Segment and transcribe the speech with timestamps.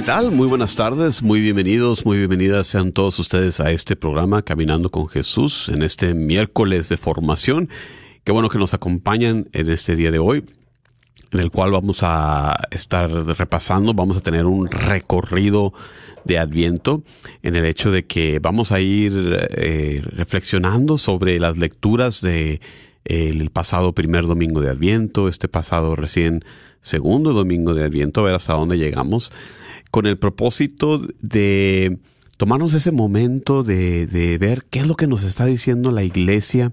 [0.00, 0.30] ¿qué tal?
[0.30, 5.10] Muy buenas tardes, muy bienvenidos, muy bienvenidas sean todos ustedes a este programa Caminando con
[5.10, 7.68] Jesús en este miércoles de formación.
[8.24, 10.42] Qué bueno que nos acompañan en este día de hoy,
[11.32, 15.74] en el cual vamos a estar repasando, vamos a tener un recorrido
[16.24, 17.02] de Adviento
[17.42, 19.12] en el hecho de que vamos a ir
[19.50, 22.62] eh, reflexionando sobre las lecturas de
[23.04, 26.42] el pasado primer domingo de Adviento, este pasado recién
[26.80, 29.30] segundo domingo de Adviento, a ver hasta dónde llegamos,
[29.90, 31.98] con el propósito de
[32.36, 36.72] tomarnos ese momento de, de ver qué es lo que nos está diciendo la iglesia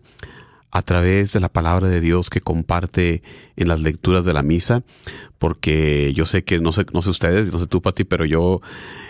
[0.72, 3.24] a través de la palabra de Dios que comparte
[3.56, 4.84] en las lecturas de la misa,
[5.40, 8.62] porque yo sé que no sé, no sé ustedes, no sé tú, Pati, pero yo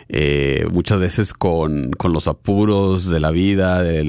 [0.07, 4.03] eh, muchas veces con, con los apuros de la vida, de,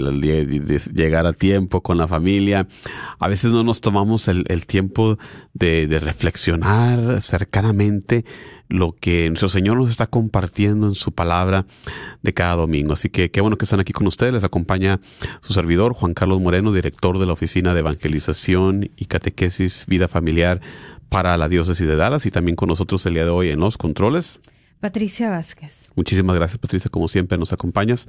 [0.94, 2.68] llegar a tiempo con la familia,
[3.18, 5.18] a veces no nos tomamos el, tiempo
[5.54, 8.24] de reflexionar cercanamente
[8.68, 11.66] lo que nuestro Señor nos está compartiendo en su palabra
[12.22, 12.92] de cada domingo.
[12.92, 14.32] Así que qué bueno que están aquí con ustedes.
[14.32, 15.00] Les acompaña
[15.40, 20.60] su servidor, Juan Carlos Moreno, director de la Oficina de Evangelización y Catequesis Vida Familiar
[21.08, 23.78] para la Diócesis de Dallas y también con nosotros el día de hoy en los
[23.78, 24.40] controles.
[24.80, 25.90] Patricia Vázquez.
[25.96, 28.08] Muchísimas gracias, Patricia, como siempre nos acompañas.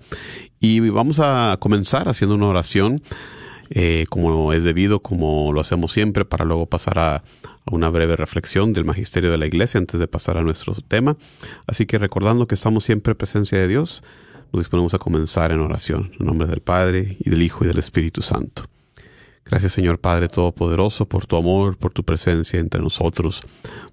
[0.59, 3.01] Y vamos a comenzar haciendo una oración,
[3.71, 7.23] eh, como es debido, como lo hacemos siempre, para luego pasar a,
[7.65, 11.17] a una breve reflexión del magisterio de la iglesia antes de pasar a nuestro tema.
[11.67, 14.03] Así que recordando que estamos siempre en presencia de Dios,
[14.51, 16.11] nos disponemos a comenzar en oración.
[16.19, 18.63] En nombre del Padre, y del Hijo, y del Espíritu Santo.
[19.45, 23.41] Gracias Señor Padre Todopoderoso por tu amor, por tu presencia entre nosotros,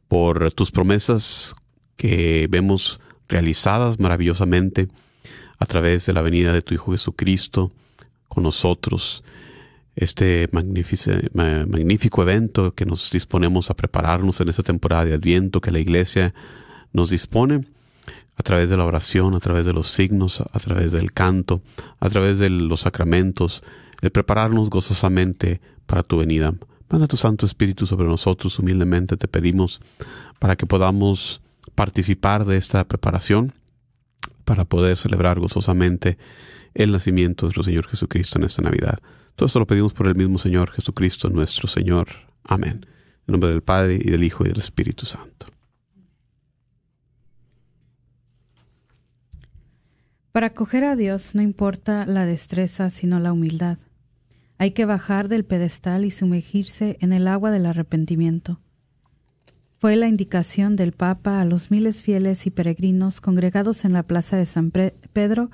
[0.07, 1.55] por tus promesas
[1.97, 4.89] que vemos realizadas maravillosamente
[5.59, 7.73] a través de la venida de tu Hijo Jesucristo
[8.29, 9.25] con nosotros.
[9.97, 15.79] Este magnífico evento que nos disponemos a prepararnos en esta temporada de Adviento que la
[15.79, 16.35] Iglesia
[16.93, 17.65] nos dispone
[18.37, 21.63] a través de la oración, a través de los signos, a través del canto,
[21.99, 23.63] a través de los sacramentos,
[24.03, 26.53] el prepararnos gozosamente para tu venida.
[26.91, 29.81] Manda tu Santo Espíritu sobre nosotros, humildemente te pedimos,
[30.39, 31.41] para que podamos
[31.75, 33.55] participar de esta preparación,
[34.45, 36.19] para poder celebrar gozosamente
[36.75, 38.99] el nacimiento de nuestro Señor Jesucristo en esta Navidad.
[39.37, 42.09] Todo esto lo pedimos por el mismo Señor Jesucristo, nuestro Señor.
[42.43, 42.87] Amén.
[43.27, 45.47] En nombre del Padre, y del Hijo, y del Espíritu Santo.
[50.33, 53.79] Para acoger a Dios no importa la destreza, sino la humildad.
[54.59, 58.61] Hay que bajar del pedestal y sumergirse en el agua del arrepentimiento.
[59.79, 64.39] fue la indicación del Papa a los miles fieles y peregrinos congregados en la plaza
[64.39, 65.51] de San Pedro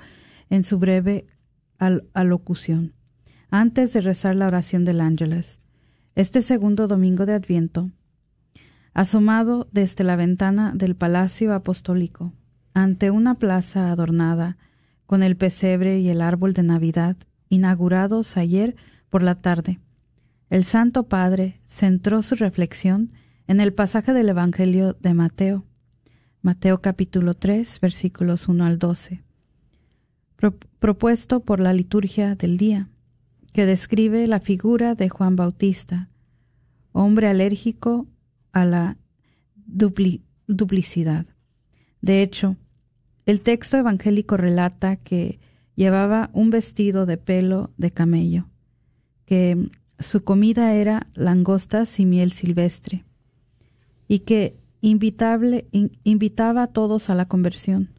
[0.49, 1.27] en su breve
[2.13, 2.93] alocución,
[3.53, 5.59] antes de rezar la oración del Ángeles.
[6.15, 7.91] Este segundo domingo de Adviento,
[8.95, 12.33] asomado desde la ventana del Palacio Apostólico,
[12.73, 14.57] ante una plaza adornada
[15.05, 17.15] con el pesebre y el árbol de Navidad,
[17.47, 18.75] inaugurados ayer
[19.11, 19.79] por la tarde,
[20.49, 23.11] el Santo Padre centró su reflexión
[23.45, 25.63] en el pasaje del Evangelio de Mateo,
[26.41, 29.21] Mateo capítulo 3, versículos 1 al 12,
[30.79, 32.89] propuesto por la liturgia del día,
[33.53, 36.09] que describe la figura de Juan Bautista,
[36.91, 38.07] hombre alérgico
[38.51, 38.97] a la
[39.65, 41.25] duplicidad.
[42.01, 42.57] De hecho,
[43.25, 45.39] el texto evangélico relata que
[45.75, 48.49] llevaba un vestido de pelo de camello,
[49.25, 53.05] que su comida era langostas y miel silvestre,
[54.07, 57.89] y que invitaba a todos a la conversión.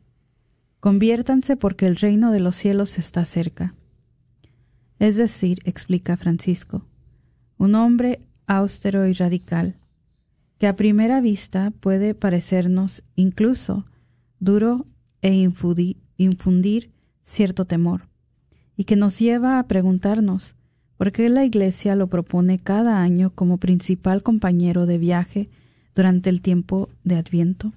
[0.80, 3.74] Conviértanse porque el reino de los cielos está cerca.
[4.98, 6.86] Es decir, explica Francisco,
[7.58, 9.76] un hombre austero y radical,
[10.58, 13.86] que a primera vista puede parecernos incluso
[14.38, 14.86] duro
[15.22, 15.32] e
[16.16, 16.90] infundir
[17.22, 18.08] cierto temor,
[18.76, 20.56] y que nos lleva a preguntarnos
[20.96, 25.48] por qué la Iglesia lo propone cada año como principal compañero de viaje
[25.94, 27.72] durante el tiempo de Adviento?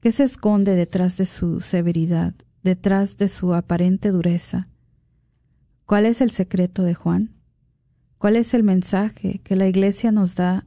[0.00, 4.68] ¿Qué se esconde detrás de su severidad, detrás de su aparente dureza?
[5.88, 7.30] ¿Cuál es el secreto de Juan?
[8.18, 10.66] ¿Cuál es el mensaje que la Iglesia nos da,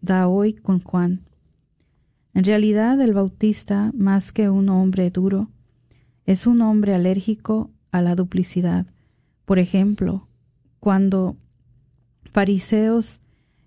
[0.00, 1.26] da hoy con Juan?
[2.34, 5.50] En realidad, el Bautista, más que un hombre duro,
[6.24, 8.86] es un hombre alérgico a la duplicidad.
[9.44, 10.28] Por ejemplo,
[10.78, 11.36] cuando
[12.30, 13.18] fariseos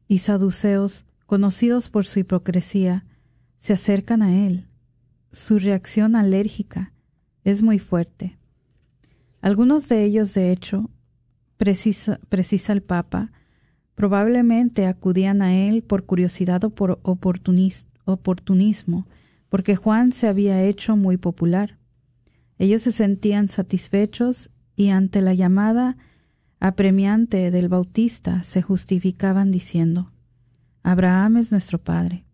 [0.07, 3.06] y saduceos conocidos por su hipocresía,
[3.57, 4.67] se acercan a él.
[5.33, 6.94] Su reacción alérgica
[7.44, 8.38] es muy fuerte.
[9.44, 10.89] Algunos de ellos, de hecho,
[11.63, 13.31] precisa, precisa el Papa,
[13.95, 17.00] probablemente acudían a él por curiosidad o por
[18.04, 19.07] oportunismo,
[19.48, 21.77] porque Juan se había hecho muy popular.
[22.60, 25.95] Ellos se sentían satisfechos y ante la llamada
[26.60, 30.12] apremiante del Bautista se justificaban diciendo,
[30.81, 32.25] Abraham es nuestro Padre.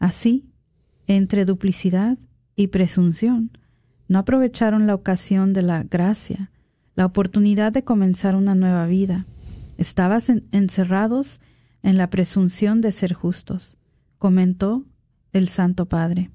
[0.00, 0.50] Así,
[1.06, 2.18] entre duplicidad
[2.56, 3.52] y presunción,
[4.08, 6.50] no aprovecharon la ocasión de la gracia,
[6.96, 9.26] la oportunidad de comenzar una nueva vida.
[9.78, 10.20] Estaban
[10.50, 11.40] encerrados
[11.82, 13.76] en la presunción de ser justos,
[14.18, 14.84] comentó
[15.32, 16.30] el Santo Padre.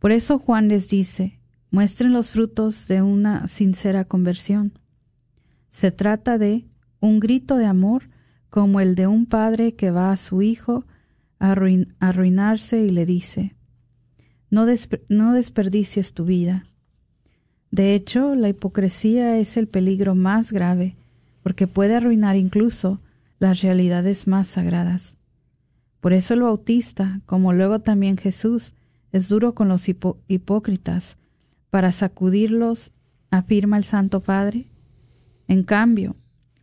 [0.00, 1.38] Por eso Juan les dice,
[1.70, 4.72] muestren los frutos de una sincera conversión.
[5.68, 6.66] Se trata de
[6.98, 8.08] un grito de amor
[8.48, 10.84] como el de un padre que va a su hijo
[11.38, 11.54] a
[12.00, 13.54] arruinarse y le dice,
[14.50, 14.66] no,
[15.08, 16.64] no desperdicies tu vida.
[17.70, 20.96] De hecho, la hipocresía es el peligro más grave,
[21.42, 23.00] porque puede arruinar incluso
[23.38, 25.16] las realidades más sagradas.
[26.00, 28.74] Por eso el bautista, como luego también Jesús,
[29.12, 31.16] es duro con los hipócritas,
[31.70, 32.92] para sacudirlos,
[33.30, 34.66] afirma el Santo Padre.
[35.46, 36.16] En cambio,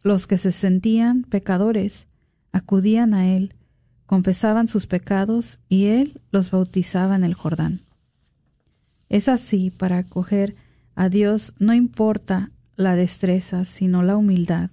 [0.04, 2.08] los que se sentían pecadores
[2.52, 3.54] acudían a Él,
[4.06, 7.82] confesaban sus pecados y Él los bautizaba en el Jordán.
[9.10, 10.56] Es así, para acoger
[10.98, 14.72] a Dios no importa la destreza, sino la humildad.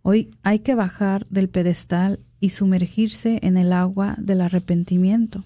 [0.00, 5.44] Hoy hay que bajar del pedestal y sumergirse en el agua del arrepentimiento.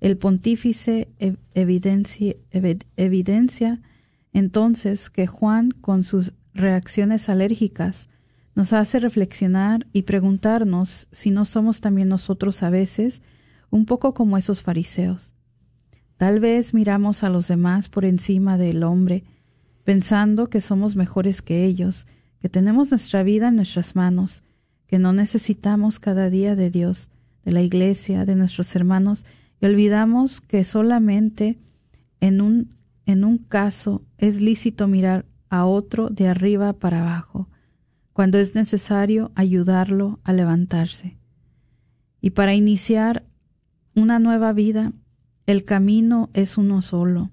[0.00, 1.10] El pontífice
[1.54, 3.80] evidencia,
[4.32, 8.08] entonces que Juan, con sus reacciones alérgicas,
[8.54, 13.20] nos hace reflexionar y preguntarnos si no somos también nosotros a veces
[13.68, 15.34] un poco como esos fariseos.
[16.22, 19.24] Tal vez miramos a los demás por encima del hombre,
[19.82, 22.06] pensando que somos mejores que ellos,
[22.38, 24.44] que tenemos nuestra vida en nuestras manos,
[24.86, 27.10] que no necesitamos cada día de Dios,
[27.44, 29.24] de la iglesia, de nuestros hermanos,
[29.60, 31.58] y olvidamos que solamente
[32.20, 37.48] en un, en un caso es lícito mirar a otro de arriba para abajo,
[38.12, 41.16] cuando es necesario ayudarlo a levantarse.
[42.20, 43.24] Y para iniciar
[43.96, 44.92] una nueva vida,
[45.46, 47.30] el camino es uno solo,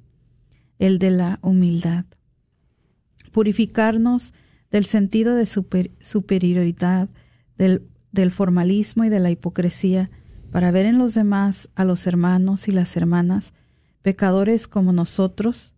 [0.80, 2.06] el de la humildad.
[3.32, 4.34] Purificarnos
[4.72, 7.10] del sentido de superioridad,
[7.58, 10.10] del, formalismo y de la hipocresía,
[10.51, 13.54] para ver en los demás a los hermanos y las hermanas,
[14.01, 15.74] pecadores como nosotros,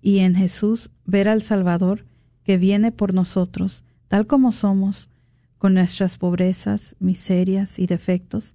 [0.00, 2.06] y en Jesús ver al Salvador
[2.44, 5.10] que viene por nosotros, tal como somos,
[5.58, 8.54] con nuestras pobrezas, miserias y defectos,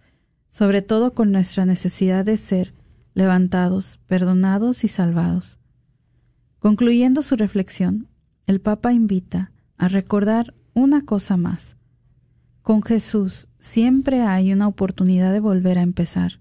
[0.58, 2.74] sobre todo con nuestra necesidad de ser
[3.14, 5.60] levantados, perdonados y salvados.
[6.58, 8.08] Concluyendo su reflexión,
[8.48, 11.78] el Papa invita a recordar una cosa más.
[12.64, 16.40] Con Jesús siempre hay una oportunidad de volver a empezar.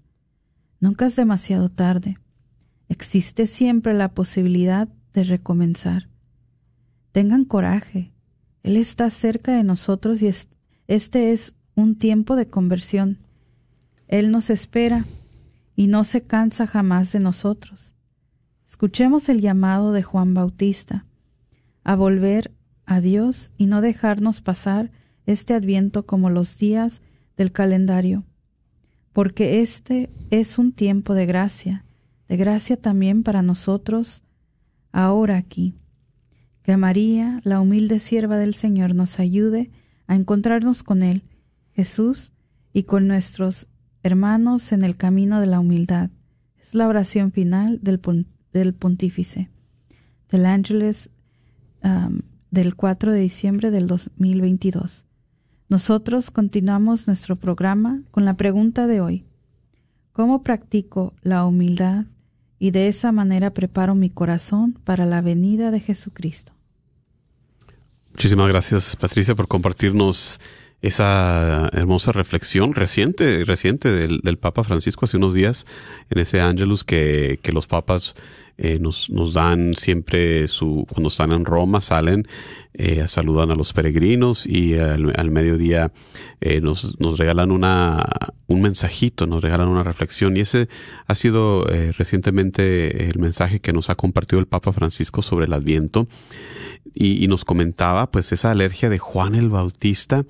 [0.79, 2.17] Nunca es demasiado tarde.
[2.89, 6.09] Existe siempre la posibilidad de recomenzar.
[7.11, 8.13] Tengan coraje.
[8.63, 10.33] Él está cerca de nosotros y
[10.87, 13.26] este es un tiempo de conversión.
[14.07, 15.05] Él nos espera
[15.75, 17.93] y no se cansa jamás de nosotros.
[18.67, 21.05] Escuchemos el llamado de Juan Bautista
[21.83, 22.51] a volver
[22.85, 24.91] a Dios y no dejarnos pasar
[25.25, 27.01] este adviento como los días
[27.35, 28.23] del calendario,
[29.13, 31.85] porque este es un tiempo de gracia,
[32.27, 34.23] de gracia también para nosotros
[34.91, 35.75] ahora aquí.
[36.63, 39.69] Que María, la humilde sierva del Señor, nos ayude
[40.07, 41.23] a encontrarnos con Él,
[41.73, 42.33] Jesús,
[42.73, 43.67] y con nuestros
[44.07, 46.09] hermanos en el camino de la humildad.
[46.61, 48.01] Es la oración final del,
[48.51, 49.49] del pontífice.
[50.29, 51.09] Del Ángeles
[52.51, 55.05] del 4 de diciembre del 2022.
[55.69, 59.25] Nosotros continuamos nuestro programa con la pregunta de hoy.
[60.13, 62.05] ¿Cómo practico la humildad
[62.57, 66.53] y de esa manera preparo mi corazón para la venida de Jesucristo?
[68.11, 70.39] Muchísimas gracias, Patricia, por compartirnos
[70.81, 75.65] esa hermosa reflexión reciente, reciente del, Papa Francisco hace unos días
[76.09, 78.15] en ese Ángelus que, que los papas
[78.59, 82.27] eh, nos, nos, dan siempre su, cuando están en Roma, salen,
[82.73, 85.91] eh, saludan a los peregrinos y al, mediodía
[86.41, 88.03] eh, nos, nos, regalan una,
[88.47, 90.37] un mensajito, nos regalan una reflexión.
[90.37, 90.69] Y ese
[91.07, 95.53] ha sido eh, recientemente el mensaje que nos ha compartido el Papa Francisco sobre el
[95.53, 96.07] Adviento.
[96.93, 100.25] Y, y nos comentaba pues esa alergia de Juan el Bautista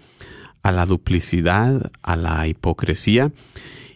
[0.67, 3.31] a la duplicidad, a la hipocresía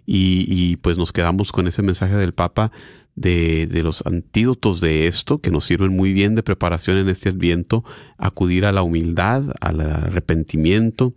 [0.05, 2.71] y, y, pues nos quedamos con ese mensaje del Papa
[3.15, 7.27] de, de, los antídotos de esto que nos sirven muy bien de preparación en este
[7.27, 7.83] adviento,
[8.17, 11.13] acudir a la humildad, al arrepentimiento,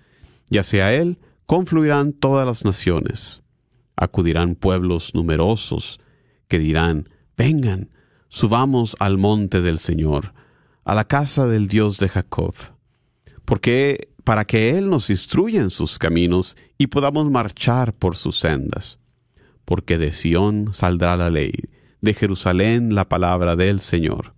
[0.49, 3.43] y hacia él confluirán todas las naciones.
[3.95, 5.99] Acudirán pueblos numerosos
[6.47, 7.91] que dirán, vengan,
[8.27, 10.33] subamos al monte del Señor,
[10.83, 12.55] a la casa del Dios de Jacob.
[13.45, 18.99] Porque para que Él nos instruya en sus caminos y podamos marchar por sus sendas.
[19.63, 21.53] Porque de Sión saldrá la ley,
[22.01, 24.33] de Jerusalén la palabra del Señor.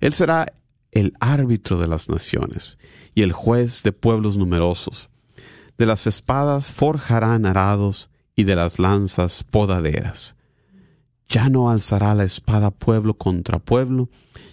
[0.00, 0.52] Él será
[0.92, 2.76] el árbitro de las naciones
[3.14, 5.08] y el juez de pueblos numerosos.
[5.78, 10.36] De las espadas forjarán arados y de las lanzas podaderas.
[11.26, 14.10] Ya no alzará la espada pueblo contra pueblo,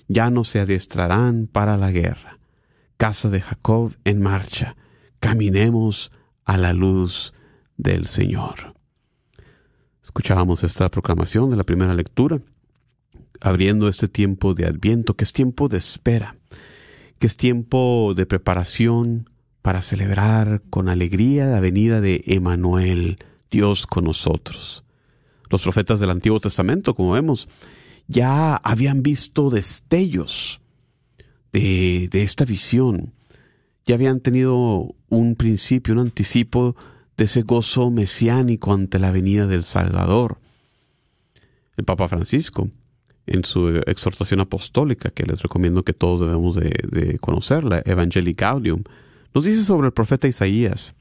[0.08, 2.32] ya no se adiestrarán para la guerra
[2.97, 4.75] casa de Jacob en marcha.
[5.19, 6.12] Caminemos
[6.45, 7.33] a la luz
[7.77, 8.73] del Señor.
[10.03, 12.41] Escuchábamos esta proclamación de la primera lectura,
[13.39, 16.35] abriendo este tiempo de adviento, que es tiempo de espera,
[17.19, 19.29] que es tiempo de preparación
[19.62, 23.17] para celebrar con alegría la venida de Emanuel,
[23.50, 24.83] Dios con nosotros.
[25.50, 27.47] Los profetas del Antiguo Testamento, como vemos,
[28.07, 30.59] ya habían visto destellos
[31.53, 33.13] de, esta visión.
[33.86, 36.75] Ya habían tenido un principio, un anticipo
[37.17, 40.39] de ese gozo mesiánico ante la venida del Salvador.
[41.77, 42.69] El Papa Francisco,
[43.25, 48.33] en su exhortación apostólica, que les recomiendo que todos debemos de, de conocer, la Evangelii
[48.33, 48.83] Gaudium,
[49.33, 50.95] nos dice sobre el profeta Isaías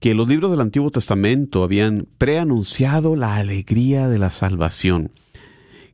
[0.00, 5.12] que los libros del Antiguo Testamento habían preanunciado la alegría de la salvación,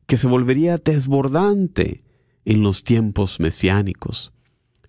[0.07, 2.01] que se volvería desbordante
[2.49, 4.33] en los tiempos mesiánicos.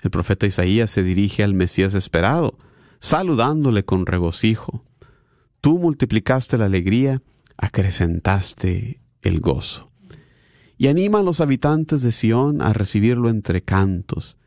[0.00, 2.56] El profeta Isaías se dirige al Mesías esperado,
[3.00, 4.82] saludándole con regocijo.
[5.60, 7.22] Tú multiplicaste la alegría,
[7.58, 9.90] acrecentaste el gozo.
[10.78, 14.38] Y anima a los habitantes de Sión a recibirlo entre cantos.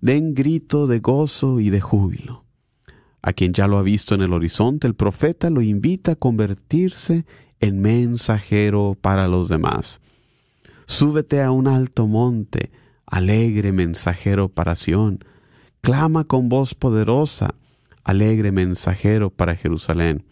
[0.00, 2.46] Den grito de gozo y de júbilo.
[3.20, 7.26] A quien ya lo ha visto en el horizonte, el profeta lo invita a convertirse
[7.60, 10.00] en mensajero para los demás.
[10.86, 12.70] Súbete a un alto monte,
[13.06, 15.24] alegre mensajero para Sión.
[15.80, 17.54] Clama con voz poderosa,
[18.02, 20.24] alegre mensajero para Jerusalén.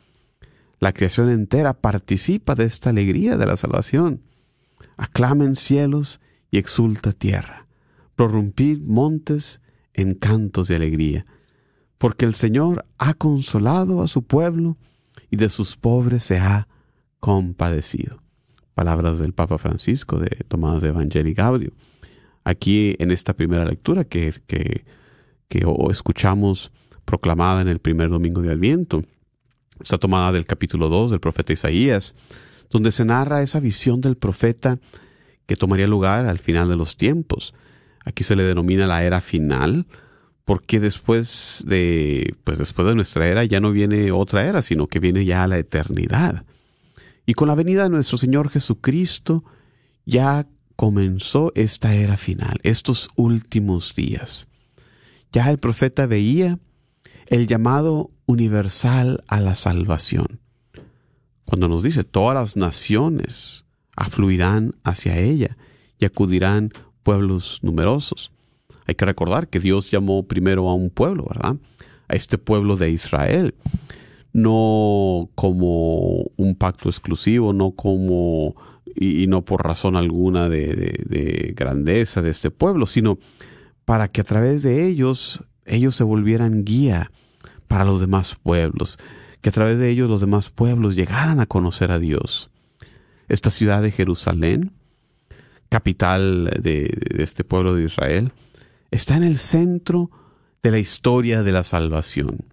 [0.78, 4.23] La creación entera participa de esta alegría de la salvación.
[4.97, 7.66] Aclamen cielos y exulta tierra.
[8.16, 9.61] Prorrumpid montes
[9.94, 11.26] en cantos de alegría
[12.02, 14.76] porque el Señor ha consolado a su pueblo
[15.30, 16.66] y de sus pobres se ha
[17.21, 18.21] compadecido.
[18.75, 21.73] Palabras del Papa Francisco de Tomás de Evangelii Gaudio.
[22.45, 24.85] Aquí en esta primera lectura que, que,
[25.49, 26.73] que escuchamos
[27.05, 29.02] proclamada en el primer domingo de Adviento,
[29.81, 32.14] está tomada del capítulo 2 del profeta Isaías,
[32.71, 34.79] donde se narra esa visión del profeta
[35.47, 37.55] que tomaría lugar al final de los tiempos.
[38.05, 39.87] Aquí se le denomina la era final,
[40.45, 44.99] porque después de, pues después de nuestra era ya no viene otra era, sino que
[44.99, 46.45] viene ya la eternidad.
[47.26, 49.45] Y con la venida de nuestro Señor Jesucristo
[50.05, 54.49] ya comenzó esta era final, estos últimos días.
[55.33, 56.59] Ya el profeta veía
[57.26, 60.41] el llamado universal a la salvación.
[61.45, 63.64] Cuando nos dice, todas las naciones
[63.97, 65.57] afluirán hacia ella
[65.99, 68.32] y acudirán pueblos numerosos.
[68.87, 71.56] Hay que recordar que Dios llamó primero a un pueblo, ¿verdad?
[72.08, 73.54] A este pueblo de Israel.
[74.32, 78.54] No como un pacto exclusivo, no como
[78.95, 83.18] y, no por razón alguna de, grandeza de este pueblo, sino
[83.84, 87.10] para que a través de ellos ellos se volvieran guía
[87.68, 88.99] para los demás pueblos,
[89.40, 92.50] que a través de ellos los demás pueblos llegaran a conocer a Dios.
[93.28, 94.73] Esta ciudad de Jerusalén,
[95.68, 98.32] capital de este pueblo de Israel,
[98.90, 100.10] está en el centro
[100.62, 102.45] de la historia de la salvación.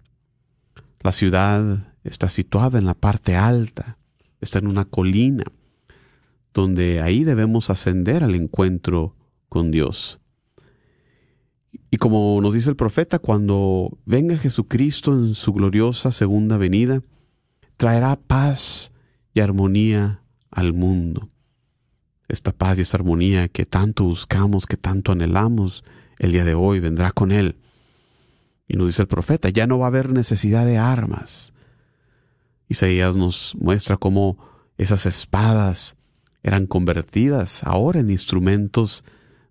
[1.00, 3.98] La ciudad está situada en la parte alta,
[4.40, 5.44] está en una colina,
[6.52, 9.16] donde ahí debemos ascender al encuentro
[9.48, 10.20] con Dios.
[11.90, 17.02] Y como nos dice el profeta, cuando venga Jesucristo en su gloriosa segunda venida,
[17.76, 18.92] traerá paz
[19.32, 21.28] y armonía al mundo.
[22.28, 25.82] Esta paz y esta armonía que tanto buscamos, que tanto anhelamos,
[26.18, 27.56] el día de hoy vendrá con él.
[28.70, 31.52] Y nos dice el profeta, ya no va a haber necesidad de armas.
[32.68, 34.38] Isaías nos muestra cómo
[34.78, 35.96] esas espadas
[36.44, 39.04] eran convertidas ahora en instrumentos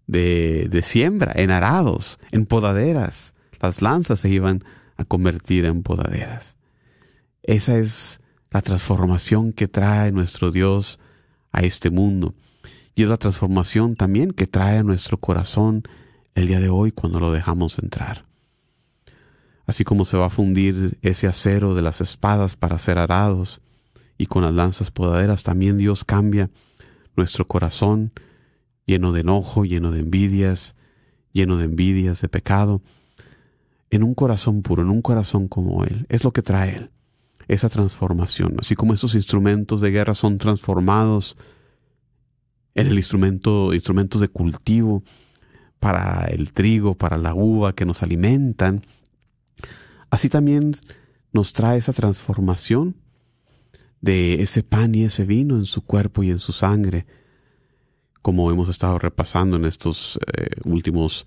[0.07, 3.33] de, de siembra, en arados, en podaderas.
[3.59, 4.63] Las lanzas se iban
[4.95, 6.55] a convertir en podaderas.
[7.43, 10.97] Esa es la transformación que trae nuestro Dios
[11.51, 12.35] a este mundo.
[12.95, 15.83] Y es la transformación también que trae a nuestro corazón
[16.35, 18.28] el día de hoy cuando lo dejamos entrar.
[19.69, 23.61] Así como se va a fundir ese acero de las espadas para ser arados
[24.17, 26.49] y con las lanzas podaderas, también Dios cambia
[27.15, 28.11] nuestro corazón
[28.87, 30.75] lleno de enojo, lleno de envidias,
[31.33, 32.81] lleno de envidias, de pecado,
[33.91, 36.07] en un corazón puro, en un corazón como Él.
[36.09, 36.89] Es lo que trae Él,
[37.47, 38.55] esa transformación.
[38.59, 41.37] Así como esos instrumentos de guerra son transformados
[42.73, 45.03] en el instrumento, instrumentos de cultivo,
[45.79, 48.81] para el trigo, para la uva que nos alimentan.
[50.09, 50.73] Así también
[51.31, 52.95] nos trae esa transformación
[54.01, 57.05] de ese pan y ese vino en su cuerpo y en su sangre,
[58.21, 61.25] como hemos estado repasando en estos eh, últimos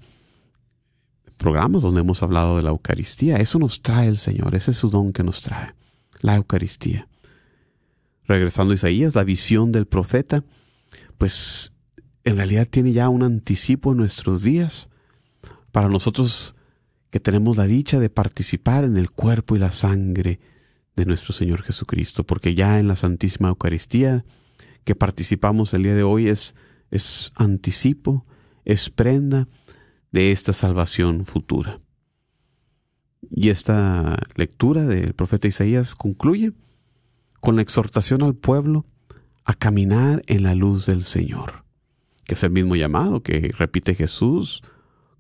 [1.37, 3.37] programas donde hemos hablado de la Eucaristía.
[3.37, 5.75] Eso nos trae el Señor, ese es su don que nos trae,
[6.21, 7.09] la Eucaristía.
[8.27, 10.45] Regresando a Isaías, la visión del profeta,
[11.19, 11.73] pues
[12.25, 14.89] en realidad tiene ya un anticipo en nuestros días
[15.73, 16.55] para nosotros
[17.13, 20.41] que tenemos la dicha de participar en el cuerpo y la sangre
[20.97, 24.25] de nuestro Señor Jesucristo, porque ya en la Santísima Eucaristía
[24.85, 26.55] que participamos el día de hoy es,
[26.91, 28.25] es anticipo,
[28.65, 29.47] es prenda
[30.11, 31.81] de esta salvación futura.
[33.31, 36.53] Y esta lectura del profeta Isaías concluye
[37.41, 38.87] con la exhortación al pueblo
[39.45, 41.67] a caminar en la luz del Señor,
[42.25, 44.63] que es el mismo llamado que repite Jesús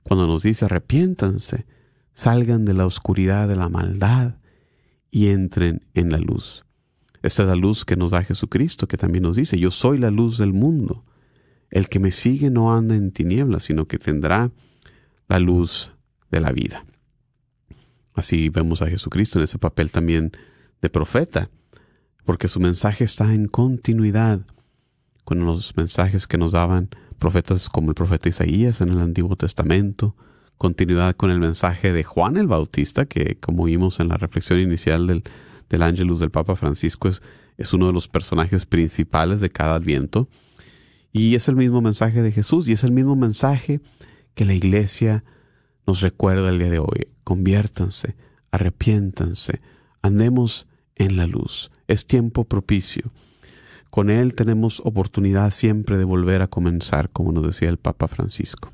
[0.03, 1.67] cuando nos dice arrepiéntanse,
[2.14, 4.37] salgan de la oscuridad de la maldad
[5.11, 6.64] y entren en la luz.
[7.22, 10.11] Esta es la luz que nos da Jesucristo, que también nos dice, yo soy la
[10.11, 11.05] luz del mundo.
[11.70, 14.51] El que me sigue no anda en tinieblas, sino que tendrá
[15.29, 15.92] la luz
[16.31, 16.85] de la vida.
[18.14, 20.33] Así vemos a Jesucristo en ese papel también
[20.81, 21.48] de profeta,
[22.25, 24.40] porque su mensaje está en continuidad
[25.25, 30.16] con los mensajes que nos daban profetas como el profeta Isaías en el Antiguo Testamento,
[30.62, 35.09] continuidad con el mensaje de Juan el Bautista, que como vimos en la reflexión inicial
[35.09, 35.25] del,
[35.68, 37.20] del Ángelus del Papa Francisco, es,
[37.59, 40.29] es uno de los personajes principales de cada adviento.
[41.12, 43.81] Y es el mismo mensaje de Jesús y es el mismo mensaje
[44.37, 45.25] que la iglesia
[45.85, 47.09] nos recuerda el día de hoy.
[47.25, 48.14] Conviértanse,
[48.53, 49.61] arrepiéntanse,
[50.01, 51.72] andemos en la luz.
[51.88, 53.11] Es tiempo propicio.
[53.90, 58.70] Con Él tenemos oportunidad siempre de volver a comenzar, como nos decía el Papa Francisco.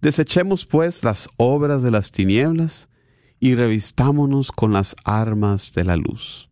[0.03, 2.89] Desechemos pues las obras de las tinieblas
[3.39, 6.49] y revistámonos con las armas de la luz.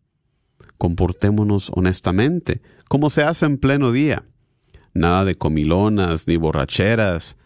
[0.78, 4.24] Comportémonos honestamente, como se hace en pleno día.
[4.94, 7.36] Nada de comilonas ni borracheras,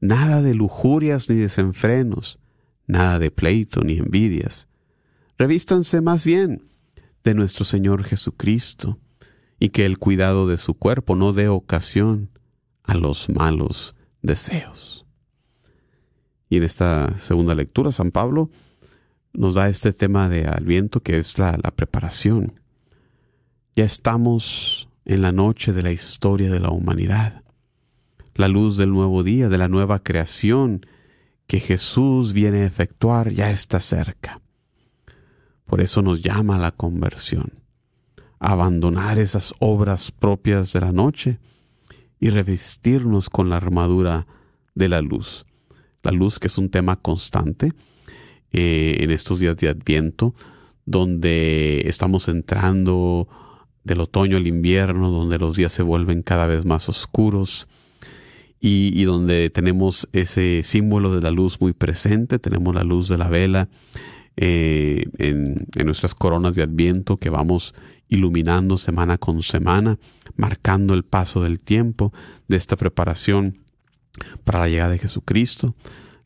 [0.00, 2.38] nada de lujurias ni desenfrenos,
[2.86, 4.66] nada de pleito ni envidias.
[5.36, 6.70] Revístanse más bien
[7.22, 8.98] de nuestro Señor Jesucristo,
[9.58, 12.30] y que el cuidado de su cuerpo no dé ocasión
[12.82, 15.04] a los malos deseos.
[16.50, 18.50] Y en esta segunda lectura, San Pablo
[19.32, 22.60] nos da este tema de Adviento que es la, la preparación.
[23.76, 27.44] Ya estamos en la noche de la historia de la humanidad,
[28.34, 30.84] la luz del nuevo día, de la nueva creación
[31.46, 34.40] que Jesús viene a efectuar ya está cerca.
[35.66, 37.62] Por eso nos llama a la conversión,
[38.40, 41.38] a abandonar esas obras propias de la noche
[42.18, 44.26] y revestirnos con la armadura
[44.74, 45.46] de la luz
[46.02, 47.72] la luz, que es un tema constante
[48.52, 50.34] eh, en estos días de Adviento,
[50.86, 53.28] donde estamos entrando
[53.84, 57.68] del otoño al invierno, donde los días se vuelven cada vez más oscuros
[58.60, 63.28] y, donde tenemos ese símbolo de la luz muy presente, tenemos la luz de la
[63.28, 63.68] vela
[64.36, 67.74] eh, en, en nuestras coronas de Adviento que vamos
[68.08, 69.98] iluminando semana con semana,
[70.36, 72.12] marcando el paso del tiempo
[72.48, 73.58] de esta preparación
[74.44, 75.74] para la llegada de Jesucristo,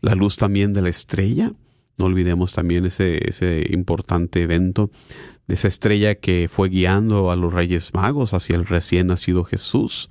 [0.00, 1.52] la luz también de la estrella,
[1.96, 4.90] no olvidemos también ese, ese importante evento
[5.46, 10.08] de esa estrella que fue guiando a los reyes magos hacia el recién nacido Jesús,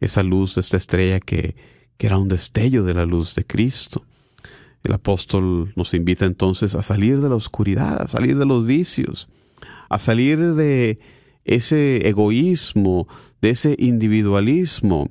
[0.00, 1.56] esa luz de esta estrella que,
[1.96, 4.04] que era un destello de la luz de Cristo.
[4.84, 9.28] El apóstol nos invita entonces a salir de la oscuridad, a salir de los vicios,
[9.88, 10.98] a salir de
[11.44, 13.06] ese egoísmo,
[13.40, 15.10] de ese individualismo,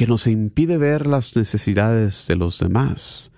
[0.00, 3.32] que nos impide ver las necesidades de los demás.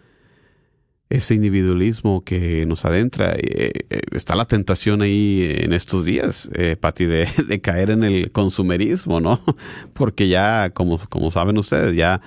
[1.11, 6.77] Ese individualismo que nos adentra, eh, eh, está la tentación ahí en estos días, eh,
[6.77, 9.41] Pati, de, de, caer en el consumerismo, ¿no?
[9.93, 12.21] Porque ya, como, como saben ustedes, ya,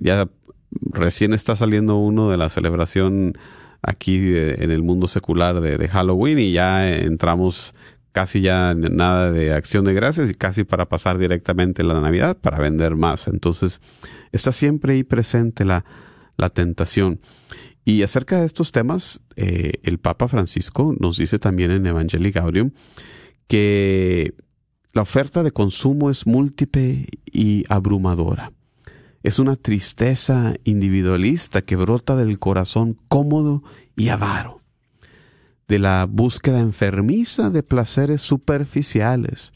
[0.00, 0.28] ya
[0.90, 3.34] recién está saliendo uno de la celebración
[3.82, 7.76] aquí en el mundo secular de, de Halloween y ya entramos
[8.12, 12.58] casi ya nada de acción de gracias y casi para pasar directamente la Navidad para
[12.58, 13.28] vender más.
[13.28, 13.80] Entonces
[14.32, 15.84] está siempre ahí presente la,
[16.36, 17.20] la tentación.
[17.84, 22.72] Y acerca de estos temas, eh, el Papa Francisco nos dice también en Evangelii Gaudium
[23.46, 24.34] que
[24.92, 28.52] la oferta de consumo es múltiple y abrumadora.
[29.22, 33.62] Es una tristeza individualista que brota del corazón cómodo
[33.96, 34.59] y avaro
[35.70, 39.52] de la búsqueda enfermiza de placeres superficiales,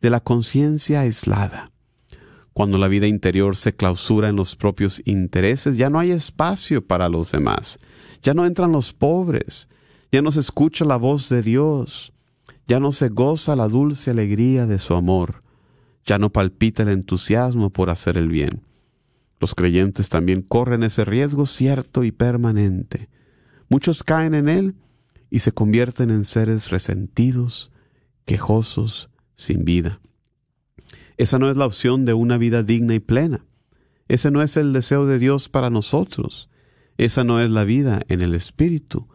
[0.00, 1.70] de la conciencia aislada.
[2.54, 7.10] Cuando la vida interior se clausura en los propios intereses, ya no hay espacio para
[7.10, 7.78] los demás,
[8.22, 9.68] ya no entran los pobres,
[10.10, 12.14] ya no se escucha la voz de Dios,
[12.66, 15.42] ya no se goza la dulce alegría de su amor,
[16.06, 18.62] ya no palpita el entusiasmo por hacer el bien.
[19.38, 23.10] Los creyentes también corren ese riesgo cierto y permanente.
[23.68, 24.76] Muchos caen en él
[25.32, 27.72] y se convierten en seres resentidos,
[28.26, 29.98] quejosos, sin vida.
[31.16, 33.46] Esa no es la opción de una vida digna y plena.
[34.08, 36.50] Ese no es el deseo de Dios para nosotros.
[36.98, 39.08] Esa no es la vida en el Espíritu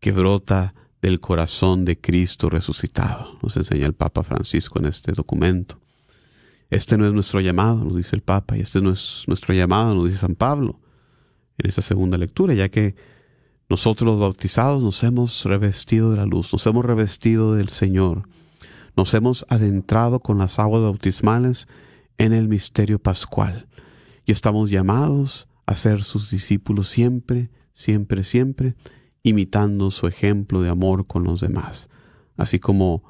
[0.00, 5.80] que brota del corazón de Cristo resucitado, nos enseña el Papa Francisco en este documento.
[6.68, 9.94] Este no es nuestro llamado, nos dice el Papa, y este no es nuestro llamado,
[9.94, 10.78] nos dice San Pablo
[11.56, 12.96] en esa segunda lectura, ya que
[13.68, 18.28] nosotros los bautizados nos hemos revestido de la luz, nos hemos revestido del Señor,
[18.96, 21.66] nos hemos adentrado con las aguas bautismales
[22.18, 23.66] en el misterio pascual
[24.26, 28.74] y estamos llamados a ser sus discípulos siempre, siempre, siempre,
[29.22, 31.88] imitando su ejemplo de amor con los demás.
[32.36, 33.02] Así como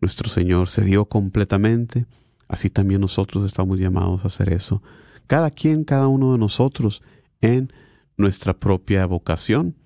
[0.00, 2.06] nuestro Señor se dio completamente,
[2.48, 4.82] así también nosotros estamos llamados a hacer eso.
[5.26, 7.02] Cada quien, cada uno de nosotros,
[7.40, 7.72] en
[8.16, 9.76] nuestra propia vocación,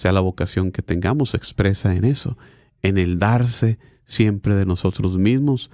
[0.00, 2.38] sea la vocación que tengamos, expresa en eso,
[2.80, 5.70] en el darse siempre de nosotros mismos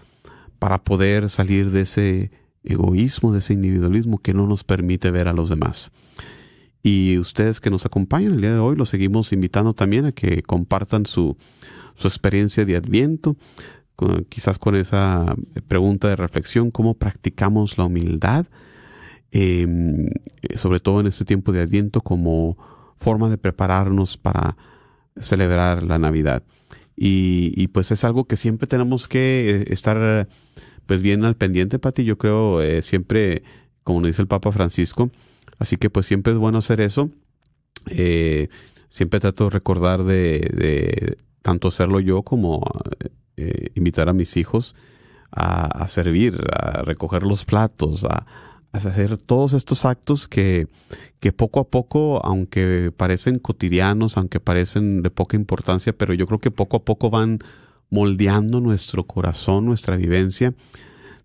[0.59, 2.33] para poder salir de ese
[2.65, 5.93] egoísmo, de ese individualismo que no nos permite ver a los demás.
[6.83, 10.43] Y ustedes que nos acompañan el día de hoy, los seguimos invitando también a que
[10.43, 11.37] compartan su,
[11.95, 13.37] su experiencia de Adviento,
[14.29, 15.37] quizás con esa
[15.69, 18.47] pregunta de reflexión, ¿cómo practicamos la humildad?
[19.31, 20.09] Em,
[20.57, 22.57] sobre todo en este tiempo de Adviento como
[22.97, 24.57] forma de prepararnos para
[25.19, 26.43] celebrar la Navidad.
[26.97, 30.29] Y, pues es algo que siempre tenemos que estar
[30.87, 32.05] pues bien al pendiente, Pati.
[32.05, 33.43] Yo creo eh, siempre,
[33.83, 35.11] como nos dice el Papa Francisco,
[35.59, 37.11] Así que pues siempre es bueno hacer eso.
[37.87, 38.49] Eh,
[38.91, 42.63] siempre trato de recordar de, tanto hacerlo yo como
[43.37, 44.75] eh, invitar a mis hijos
[45.31, 48.27] a, servir, a recoger los platos, a,
[48.85, 50.69] hacer todos estos actos que,
[51.21, 56.41] que poco a poco, aunque parecen cotidianos, aunque parecen de poca importancia, pero yo creo
[56.41, 57.39] que poco a poco van
[57.89, 60.55] moldeando nuestro corazón, nuestra vivencia,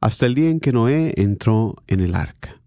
[0.00, 2.60] hasta el día en que Noé entró en el arca.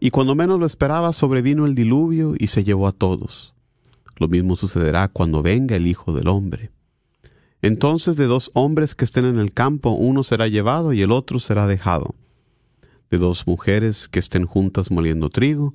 [0.00, 3.54] Y cuando menos lo esperaba, sobrevino el diluvio y se llevó a todos.
[4.16, 6.70] Lo mismo sucederá cuando venga el Hijo del Hombre.
[7.62, 11.38] Entonces de dos hombres que estén en el campo, uno será llevado y el otro
[11.38, 12.14] será dejado
[13.10, 15.74] de dos mujeres que estén juntas moliendo trigo,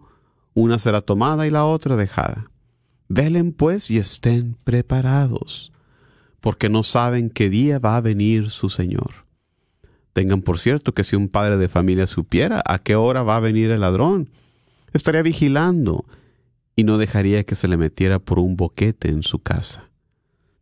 [0.54, 2.46] una será tomada y la otra dejada.
[3.08, 5.72] Velen pues y estén preparados,
[6.42, 9.26] porque no saben qué día va a venir su Señor.
[10.20, 13.40] Tengan por cierto que si un padre de familia supiera a qué hora va a
[13.40, 14.30] venir el ladrón,
[14.92, 16.04] estaría vigilando
[16.76, 19.90] y no dejaría que se le metiera por un boquete en su casa.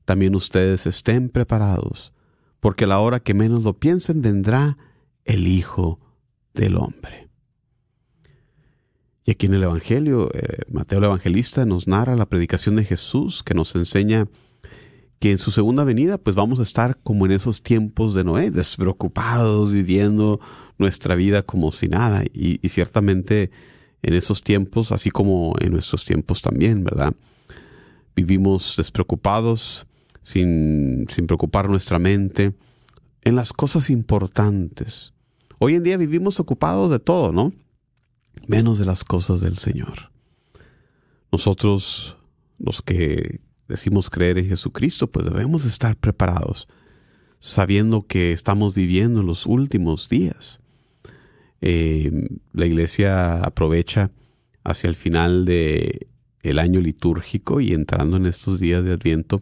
[0.05, 2.13] También ustedes estén preparados,
[2.59, 4.77] porque la hora que menos lo piensen vendrá
[5.25, 5.99] el Hijo
[6.53, 7.27] del Hombre.
[9.25, 13.41] Y aquí en el Evangelio, eh, Mateo el Evangelista nos narra la predicación de Jesús
[13.41, 14.27] que nos enseña
[15.19, 18.51] que en su segunda venida pues vamos a estar como en esos tiempos de Noé,
[18.51, 20.39] despreocupados, viviendo
[20.77, 22.23] nuestra vida como si nada.
[22.33, 23.51] Y, ciertamente
[24.03, 27.13] en esos tiempos, así como en nuestros tiempos también, ¿verdad?
[28.15, 29.87] Vivimos despreocupados,
[30.23, 32.53] sin, sin preocupar nuestra mente
[33.23, 35.13] en las cosas importantes.
[35.57, 37.51] Hoy en día vivimos ocupados de todo, ¿no?
[38.47, 40.11] Menos de las cosas del Señor.
[41.31, 42.17] Nosotros,
[42.59, 46.67] los que decimos creer en Jesucristo, pues debemos estar preparados,
[47.39, 50.59] sabiendo que estamos viviendo en los últimos días.
[51.61, 54.11] Eh, la iglesia aprovecha
[54.63, 56.07] hacia el final de
[56.43, 59.41] el año litúrgico y entrando en estos días de Adviento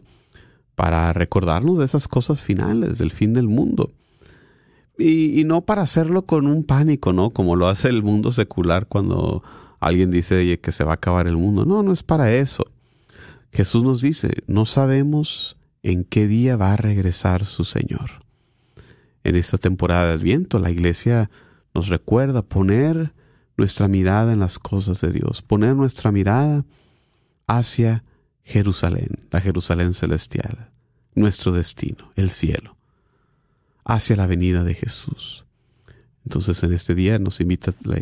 [0.75, 3.91] para recordarnos de esas cosas finales, del fin del mundo.
[4.97, 7.29] Y, y, no para hacerlo con un pánico, ¿no?
[7.29, 9.43] Como lo hace el mundo secular cuando
[9.79, 11.65] alguien dice que se va a acabar el mundo.
[11.65, 12.65] No, no es para eso.
[13.55, 18.25] Jesús nos dice, no sabemos en qué día va a regresar su Señor.
[19.23, 21.31] En esta temporada de Adviento, la iglesia
[21.73, 23.13] nos recuerda poner
[23.55, 26.65] nuestra mirada en las cosas de Dios, poner nuestra mirada
[27.47, 28.03] hacia
[28.43, 30.69] Jerusalén, la Jerusalén celestial,
[31.13, 32.75] nuestro destino, el cielo,
[33.85, 35.45] hacia la venida de Jesús.
[36.25, 37.95] Entonces en este día nos invita la,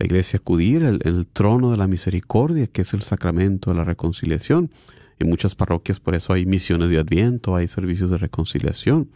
[0.00, 3.84] la iglesia acudir al el trono de la misericordia, que es el sacramento de la
[3.84, 4.70] reconciliación.
[5.18, 9.10] En muchas parroquias por eso hay misiones de adviento, hay servicios de reconciliación,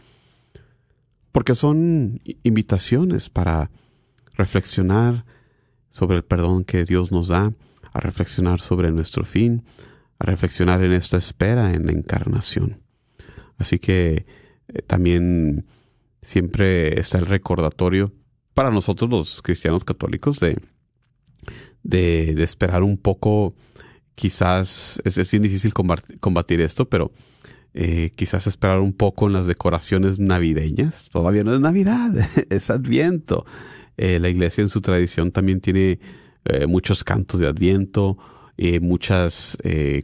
[1.31, 3.71] porque son invitaciones para
[4.35, 5.25] reflexionar
[5.89, 7.51] sobre el perdón que Dios nos da,
[7.91, 9.63] a reflexionar sobre nuestro fin,
[10.19, 12.79] a reflexionar en esta espera en la encarnación.
[13.57, 14.27] Así que
[14.67, 15.65] eh, también
[16.21, 18.13] siempre está el recordatorio
[18.53, 20.59] para nosotros los cristianos católicos de
[21.85, 23.53] de, esperar un poco,
[24.15, 27.11] quizás es, es bien difícil combatir, esto, pero
[27.73, 31.09] eh, quizás esperar un poco en las decoraciones navideñas.
[31.09, 32.11] Todavía no es Navidad,
[32.49, 33.45] es Adviento.
[33.97, 35.99] Eh, la iglesia en su tradición también tiene
[36.45, 38.17] eh, muchos cantos de Adviento,
[38.79, 39.57] muchas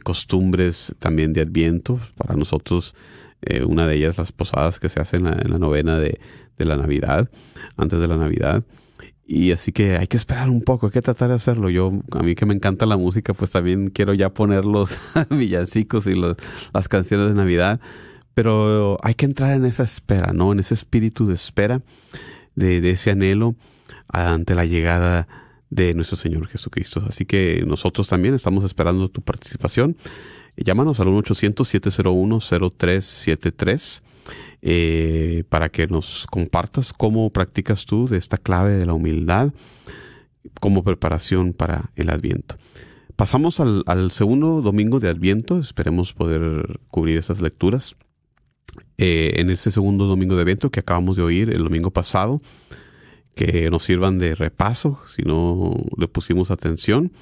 [0.04, 1.98] costumbres también de Adviento.
[2.18, 2.94] Para nosotros,
[3.66, 6.20] una de ellas las posadas que se hacen en la, novena de,
[6.58, 7.30] de la Navidad,
[7.78, 8.62] antes de la Navidad.
[9.34, 11.70] Y así que hay que esperar un poco, hay que tratar de hacerlo.
[11.70, 14.98] Yo, a mí que me encanta la música, pues también quiero ya poner los
[15.30, 17.80] villancicos y las canciones de Navidad.
[18.34, 20.52] Pero hay que entrar en esa espera, ¿no?
[20.52, 21.80] En ese espíritu de espera,
[22.56, 23.54] de, de ese anhelo
[24.06, 25.28] ante la llegada
[25.70, 27.02] de nuestro Señor Jesucristo.
[27.08, 29.96] Así que nosotros también estamos esperando tu participación.
[30.58, 34.02] Llámanos al 1-800-701-0373
[34.64, 39.52] eh, para que nos compartas cómo practicas tú de esta clave de la humildad
[40.60, 42.54] como preparación para el Adviento.
[43.16, 47.96] Pasamos al, segundo domingo de Adviento, esperemos poder cubrir esas lecturas.
[48.98, 52.40] Eh, en este segundo domingo de Adviento que acabamos de oír el domingo pasado,
[53.34, 57.12] que nos sirvan de repaso, si no le pusimos atención,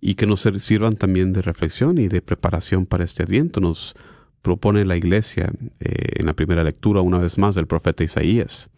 [0.00, 3.60] y que nos sirvan también de reflexión y de preparación para este Adviento.
[3.60, 3.96] Nos
[4.44, 8.68] propone la iglesia eh, en la primera lectura una vez más del profeta Isaías.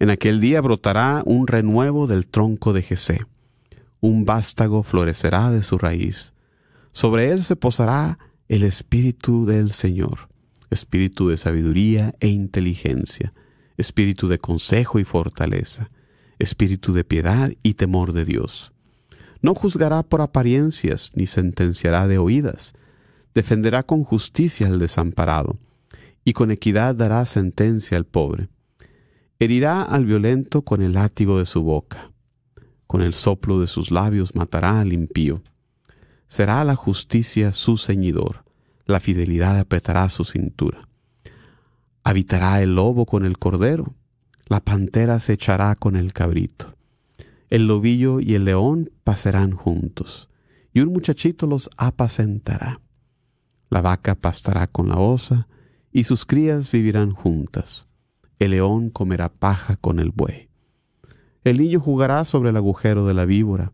[0.00, 3.20] En aquel día brotará un renuevo del tronco de Jesé,
[4.00, 6.32] un vástago florecerá de su raíz,
[6.90, 10.30] sobre él se posará el espíritu del Señor,
[10.70, 13.34] espíritu de sabiduría e inteligencia,
[13.76, 15.88] espíritu de consejo y fortaleza,
[16.38, 18.72] espíritu de piedad y temor de Dios.
[19.42, 22.72] No juzgará por apariencias ni sentenciará de oídas,
[23.34, 25.58] defenderá con justicia al desamparado,
[26.24, 28.48] y con equidad dará sentencia al pobre.
[29.38, 32.12] Herirá al violento con el látigo de su boca,
[32.86, 35.42] con el soplo de sus labios matará al impío.
[36.28, 38.44] Será la justicia su ceñidor,
[38.86, 40.88] la fidelidad apretará su cintura.
[42.04, 43.94] Habitará el lobo con el cordero,
[44.46, 46.74] la pantera se echará con el cabrito.
[47.48, 50.28] El lobillo y el león pasarán juntos,
[50.72, 52.80] y un muchachito los apacentará.
[53.72, 55.48] La vaca pastará con la osa,
[55.90, 57.88] y sus crías vivirán juntas.
[58.38, 60.50] El león comerá paja con el buey.
[61.42, 63.72] El niño jugará sobre el agujero de la víbora.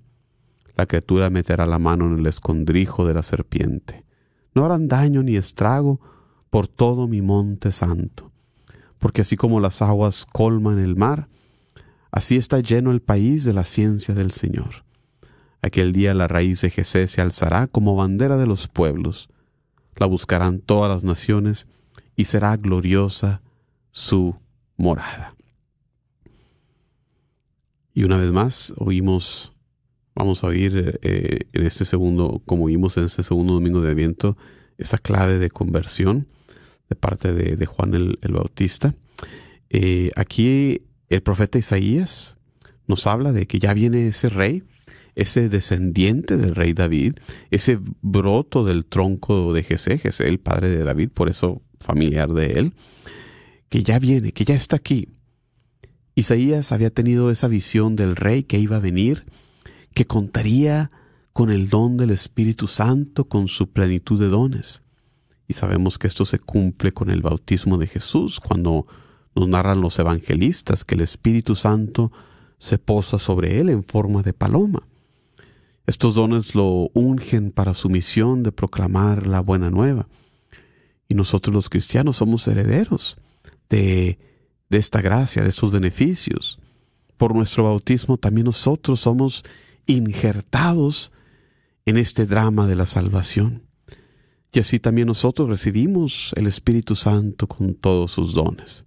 [0.77, 4.05] La criatura meterá la mano en el escondrijo de la serpiente.
[4.55, 6.01] No harán daño ni estrago
[6.49, 8.31] por todo mi monte santo.
[9.01, 11.29] Porque así como las aguas colman el mar,
[12.13, 14.85] así está lleno el país de la ciencia del Señor.
[15.61, 19.29] Aquel día la raíz de Jesé se alzará como bandera de los pueblos
[19.99, 21.67] la buscarán todas las naciones
[22.17, 23.43] y será gloriosa
[23.91, 24.35] su
[24.77, 25.35] morada.
[27.93, 29.53] Y una vez más oímos,
[30.15, 34.37] vamos a oír eh, en este segundo, como oímos en este segundo domingo de Adviento,
[34.79, 36.27] esa clave de conversión
[36.89, 38.95] de parte de, Juan el, Bautista.
[39.69, 42.37] Eh, aquí el profeta Isaías
[42.87, 44.63] nos habla de que ya viene ese rey,
[45.19, 47.15] ese descendiente del rey David,
[47.51, 52.53] ese broto del tronco de Jesé, Jesé el padre de David, por eso familiar de
[52.53, 52.73] él,
[53.69, 55.09] que ya viene, que ya está aquí.
[56.15, 59.25] Isaías había tenido esa visión del rey que iba a venir,
[59.93, 60.93] que contaría
[61.33, 64.83] con el don del Espíritu Santo, con su plenitud de dones.
[65.49, 68.87] Y sabemos que esto se cumple con el bautismo de Jesús, cuando
[69.35, 72.13] nos narran los evangelistas que el Espíritu Santo
[72.61, 74.87] se posa sobre él en forma de paloma.
[75.89, 80.07] Estos dones lo ungen para su misión de proclamar la buena nueva.
[81.09, 83.17] Y nosotros los cristianos somos herederos
[83.71, 84.19] de,
[84.69, 86.61] de esta gracia, de estos beneficios.
[87.17, 89.45] Por nuestro bautismo también nosotros somos
[89.87, 91.11] injertados
[91.87, 93.63] en este drama de la salvación.
[94.53, 98.85] Y así también nosotros recibimos el Espíritu Santo con todos sus dones.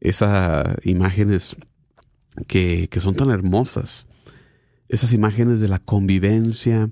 [0.00, 1.54] Esas imágenes
[2.48, 4.08] que, que son tan hermosas,
[4.88, 6.90] esas imágenes de la convivencia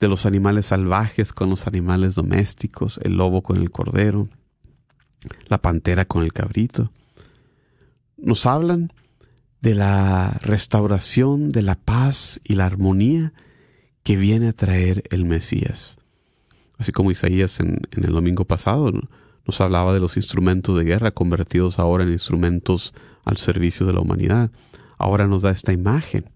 [0.00, 4.28] de los animales salvajes con los animales domésticos, el lobo con el cordero,
[5.48, 6.92] la pantera con el cabrito,
[8.16, 8.92] nos hablan
[9.60, 13.32] de la restauración de la paz y la armonía
[14.02, 15.98] que viene a traer el Mesías.
[16.78, 18.92] Así como Isaías en, el domingo pasado
[19.46, 24.00] nos hablaba de los instrumentos de guerra convertidos ahora en instrumentos al servicio de la
[24.00, 24.50] humanidad.
[24.96, 26.30] Ahora nos da esta imagen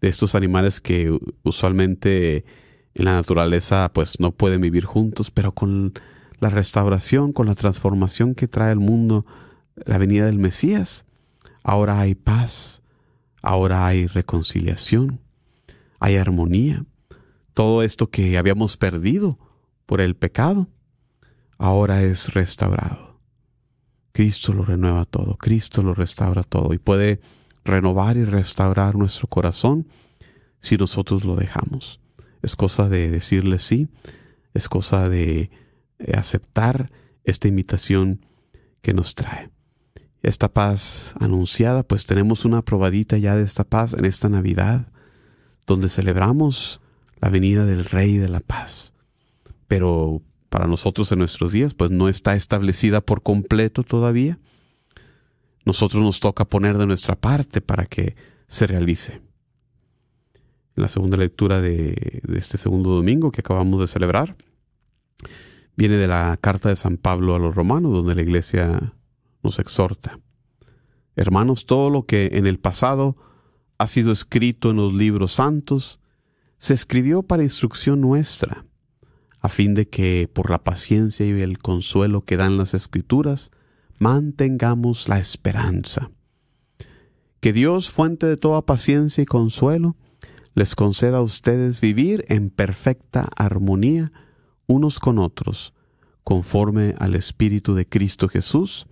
[0.00, 2.44] de estos animales que usualmente
[2.94, 5.92] en la naturaleza pues no pueden vivir juntos, pero con
[6.40, 9.26] la restauración, con la transformación que trae al mundo
[9.86, 11.04] la venida del Mesías,
[11.62, 12.82] ahora hay paz,
[13.42, 15.20] ahora hay reconciliación,
[16.00, 16.84] hay armonía.
[17.54, 19.38] Todo esto que habíamos perdido
[19.86, 20.68] por el pecado,
[21.58, 23.20] ahora es restaurado.
[24.12, 27.20] Cristo lo renueva todo, Cristo lo restaura todo y puede
[27.68, 29.86] renovar y restaurar nuestro corazón
[30.60, 32.00] si nosotros lo dejamos.
[32.42, 33.88] Es cosa de decirle sí,
[34.54, 35.50] es cosa de
[35.98, 36.90] eh, aceptar
[37.24, 38.26] esta invitación
[38.82, 39.50] que nos trae.
[40.22, 44.88] Esta paz anunciada, pues tenemos una probadita ya de esta paz en esta Navidad,
[45.66, 46.80] donde celebramos
[47.20, 48.94] la venida del Rey de la Paz.
[49.68, 54.38] Pero para nosotros en nuestros días, pues no está establecida por completo todavía.
[55.68, 58.16] Nosotros nos toca poner de nuestra parte para que
[58.46, 59.20] se realice.
[60.74, 64.34] La segunda lectura de este segundo domingo que acabamos de celebrar,
[65.76, 68.94] viene de la carta de San Pablo a los romanos, donde la iglesia
[69.42, 70.18] nos exhorta.
[71.16, 73.18] Hermanos, todo lo que en el pasado
[73.76, 76.00] ha sido escrito en los libros santos,
[76.56, 78.64] se escribió para instrucción nuestra,
[79.38, 83.50] a fin de que por la paciencia y el consuelo que dan las escrituras,
[83.98, 86.10] mantengamos la esperanza.
[87.40, 89.96] Que Dios, fuente de toda paciencia y consuelo,
[90.54, 94.10] les conceda a ustedes vivir en perfecta armonía
[94.66, 95.72] unos con otros,
[96.24, 98.86] conforme al Espíritu de Cristo Jesús,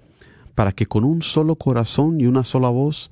[0.54, 3.10] para que con un solo corazón y una sola voz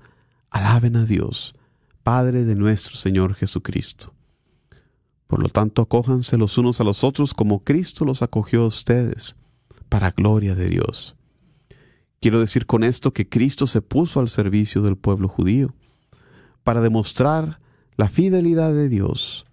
[0.50, 1.54] alaben a Dios,
[2.02, 4.14] Padre de nuestro Señor Jesucristo.
[5.26, 9.36] Por lo tanto, acójanse los unos a los otros como Cristo los acogió a ustedes,
[9.88, 11.16] para gloria de Dios.
[12.24, 15.74] Quiero decir con esto que Cristo se puso al servicio del pueblo judío,
[16.62, 17.60] para demostrar
[17.98, 19.44] la fidelidad de Dios,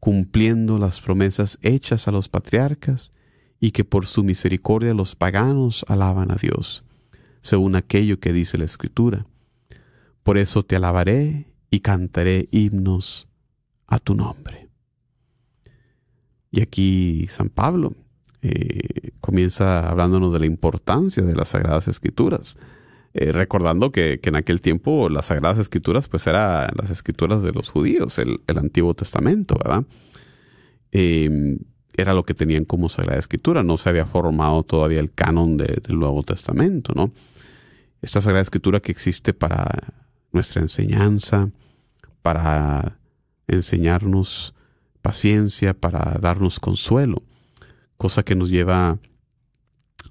[0.00, 3.12] cumpliendo las promesas hechas a los patriarcas
[3.60, 6.82] y que por su misericordia los paganos alaban a Dios,
[7.40, 9.24] según aquello que dice la Escritura.
[10.24, 13.28] Por eso te alabaré y cantaré himnos
[13.86, 14.68] a tu nombre.
[16.50, 17.94] Y aquí San Pablo
[18.42, 22.56] eh, comienza hablándonos de la importancia de las Sagradas Escrituras,
[23.14, 27.70] eh, recordando que, en aquel tiempo las Sagradas Escrituras pues eran las escrituras de los
[27.70, 29.84] judíos, el, Antiguo Testamento, ¿verdad?
[30.92, 31.58] Eh,
[31.98, 35.98] era lo que tenían como Sagrada Escritura, no se había formado todavía el canon del
[35.98, 37.10] Nuevo Testamento, ¿no?
[38.02, 39.66] Esta Sagrada Escritura que existe para
[40.30, 41.50] nuestra enseñanza,
[42.22, 42.98] para
[43.48, 44.54] enseñarnos
[45.02, 47.24] paciencia, para darnos consuelo,
[47.98, 48.98] cosa que nos lleva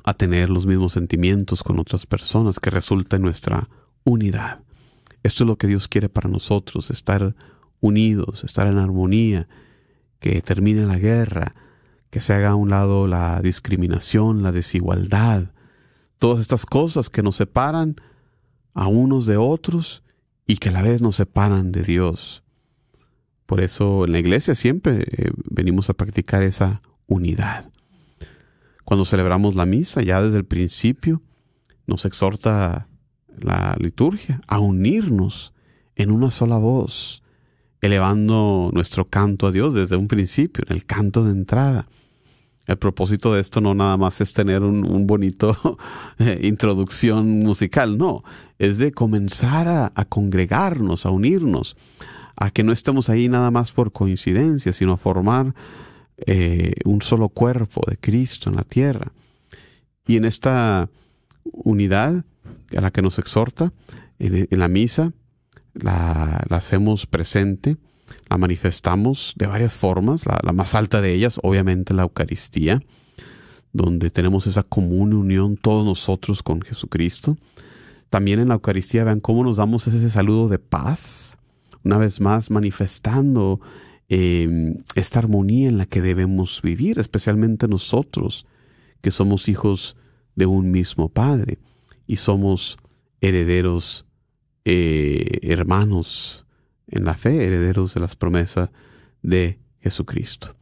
[0.03, 3.69] a tener los mismos sentimientos con otras personas, que resulta en nuestra
[4.03, 4.59] unidad.
[5.23, 7.35] Esto es lo que Dios quiere para nosotros, estar
[7.79, 9.47] unidos, estar en armonía,
[10.19, 11.55] que termine la guerra,
[12.09, 15.51] que se haga a un lado la discriminación, la desigualdad,
[16.19, 17.95] todas estas cosas que nos separan
[18.73, 20.03] a unos de otros
[20.45, 22.43] y que a la vez nos separan de Dios.
[23.45, 27.71] Por eso en la iglesia siempre eh, venimos a practicar esa unidad.
[28.87, 31.21] Cuando celebramos la misa, ya desde el principio,
[31.87, 32.87] nos exhorta
[33.37, 35.53] la liturgia a unirnos
[35.97, 37.21] en una sola voz,
[37.81, 41.85] elevando nuestro canto a Dios desde un principio, en el canto de entrada.
[42.65, 45.77] El propósito de esto no nada más es tener un, bonito
[46.19, 48.23] eh, introducción musical, no,
[48.57, 51.75] es de comenzar a, a, congregarnos, a unirnos,
[52.37, 55.53] a que no estemos ahí nada más por coincidencia, sino a formar
[56.25, 59.11] eh, un solo cuerpo de Cristo en la tierra.
[60.07, 60.89] Y en esta
[61.43, 62.25] unidad
[62.75, 63.71] a la que nos exhorta,
[64.19, 65.13] en, la misa,
[65.73, 67.77] la, hacemos presente,
[68.29, 72.81] la manifestamos de varias formas, la, más alta de ellas, obviamente la Eucaristía,
[73.73, 77.37] donde tenemos esa común unión todos nosotros con Jesucristo.
[78.09, 81.37] También en la Eucaristía vean cómo nos damos ese saludo de paz,
[81.83, 83.59] una vez más manifestando
[84.09, 88.45] em, esta armonía en la que debemos vivir, especialmente nosotros,
[89.01, 89.97] que somos hijos
[90.35, 91.59] de un mismo Padre
[92.05, 92.77] y somos
[93.21, 94.05] herederos,
[94.65, 96.45] eh, hermanos
[96.87, 98.69] en la fe, herederos de las promesas
[99.21, 100.55] de Jesucristo.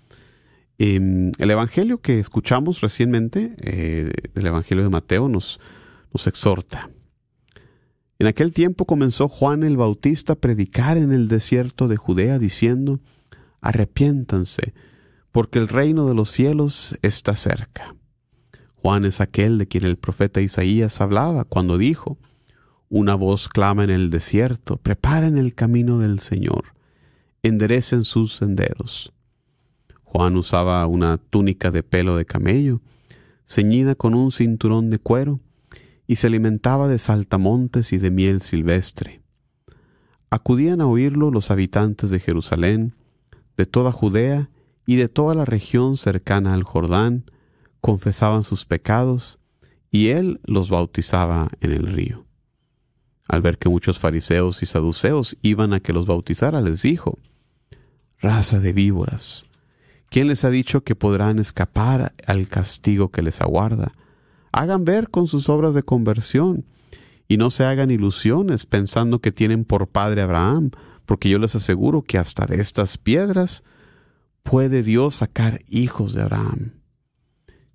[0.79, 5.59] Em, el Evangelio que escuchamos recientemente, eh, el Evangelio de Mateo, nos,
[6.13, 6.89] nos exhorta.
[8.19, 13.01] En aquel tiempo comenzó Juan el Bautista a predicar en el desierto de Judea, diciendo,
[13.61, 14.73] Arrepiéntanse,
[15.33, 17.95] porque el reino de los cielos está cerca.
[18.77, 22.17] Juan es aquel de quien el profeta Isaías hablaba cuando dijo,
[22.89, 26.75] Una voz clama en el desierto, preparen el camino del Señor,
[27.43, 29.13] enderecen sus senderos.
[30.05, 32.81] Juan usaba una túnica de pelo de camello,
[33.47, 35.41] ceñida con un cinturón de cuero,
[36.07, 39.23] y se alimentaba de saltamontes y de miel silvestre.
[40.31, 42.95] Acudían a oírlo los habitantes de Jerusalén,
[43.57, 44.51] de toda Judea
[44.87, 47.31] y de toda la región cercana al Jordán,
[47.81, 49.39] confesaban sus pecados
[49.91, 52.27] y él los bautizaba en el río.
[53.29, 57.19] Al ver que muchos fariseos y saduceos iban a que los bautizara, les dijo,
[58.19, 59.47] Raza de víboras,
[60.09, 63.93] ¿quién les ha dicho que podrán escapar al castigo que les aguarda?
[64.57, 66.65] Hagan ver con sus obras de conversión
[67.29, 70.71] y no se hagan ilusiones pensando que tienen por padre Abraham,
[71.05, 73.65] porque yo les aseguro que hasta de estas piedras
[74.43, 76.73] puede Dios sacar hijos de Abraham.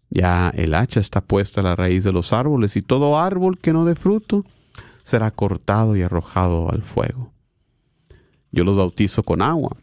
[0.09, 3.73] Ya el hacha está puesta a la raíz de los árboles y todo árbol que
[3.73, 4.43] no dé fruto
[5.03, 7.31] será cortado y arrojado al fuego.
[8.51, 9.77] Yo los bautizo con agua,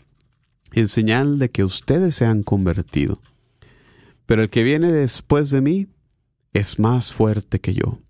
[0.72, 3.20] en señal de que ustedes se han convertido.
[4.26, 5.86] Pero el que viene después de mí
[6.58, 8.00] es más fuerte que yo,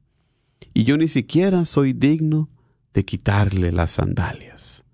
[0.72, 2.49] y yo ni siquiera soy digno
[2.94, 4.84] de quitarle las sandalias.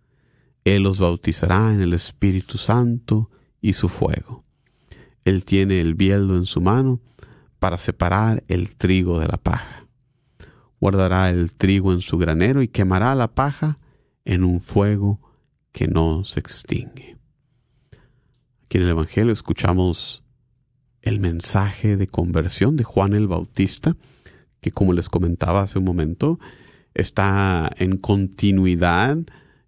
[0.64, 3.30] Él los bautizará en el Espíritu Santo
[3.60, 4.44] y su fuego.
[5.24, 7.00] Él tiene el bieldo en su mano,
[7.60, 9.86] para separar el trigo de la paja.
[10.80, 13.78] Guardará el trigo en su granero y quemará la paja
[14.26, 15.18] en un fuego
[15.72, 17.16] que no se extingue.
[18.64, 20.23] Aquí en el Evangelio escuchamos
[21.04, 23.94] el mensaje de conversión de Juan el Bautista,
[24.62, 26.40] que como les comentaba hace un momento,
[26.94, 29.18] está en continuidad,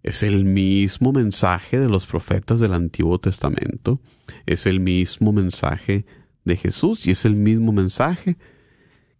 [0.01, 4.01] es el mismo mensaje de los profetas del Antiguo Testamento,
[4.47, 6.05] es el mismo mensaje
[6.43, 8.37] de Jesús y es el mismo mensaje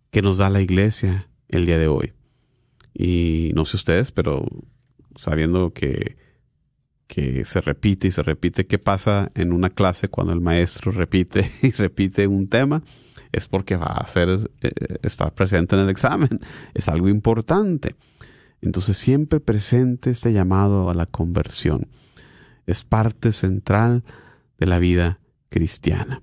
[0.10, 2.14] que nos da la iglesia el día de hoy.
[2.96, 4.44] Y no sé ustedes, pero
[5.16, 6.18] sabiendo que,
[7.08, 11.50] que se repite y se repite, ¿qué pasa en una clase cuando el maestro repite
[11.62, 12.84] y repite un tema?
[13.32, 14.30] Es porque va a ser,
[14.62, 14.72] eh,
[15.04, 16.40] estar presente en el examen.
[16.74, 17.96] Es algo importante.
[18.62, 21.88] Entonces siempre presente este llamado a la conversión.
[22.66, 24.04] Es parte central
[24.58, 26.22] de la vida cristiana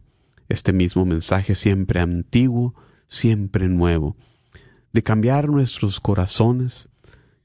[0.49, 2.75] este mismo mensaje siempre antiguo,
[3.09, 4.17] siempre nuevo,
[4.93, 6.89] de cambiar nuestros corazones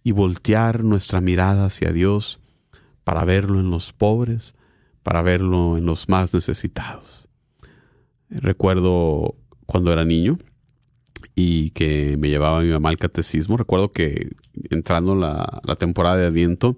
[0.04, 2.40] y voltear nuestra mirada hacia Dios
[3.10, 4.53] para verlo en los pobres,
[5.01, 7.28] para verlo en los más necesitados.
[8.30, 9.34] Recuerdo
[9.66, 10.38] cuando era niño
[11.34, 13.57] y que me llevaba mi mamá al catecismo.
[13.57, 14.30] Recuerdo que
[14.70, 16.78] entrando la, la temporada de Adviento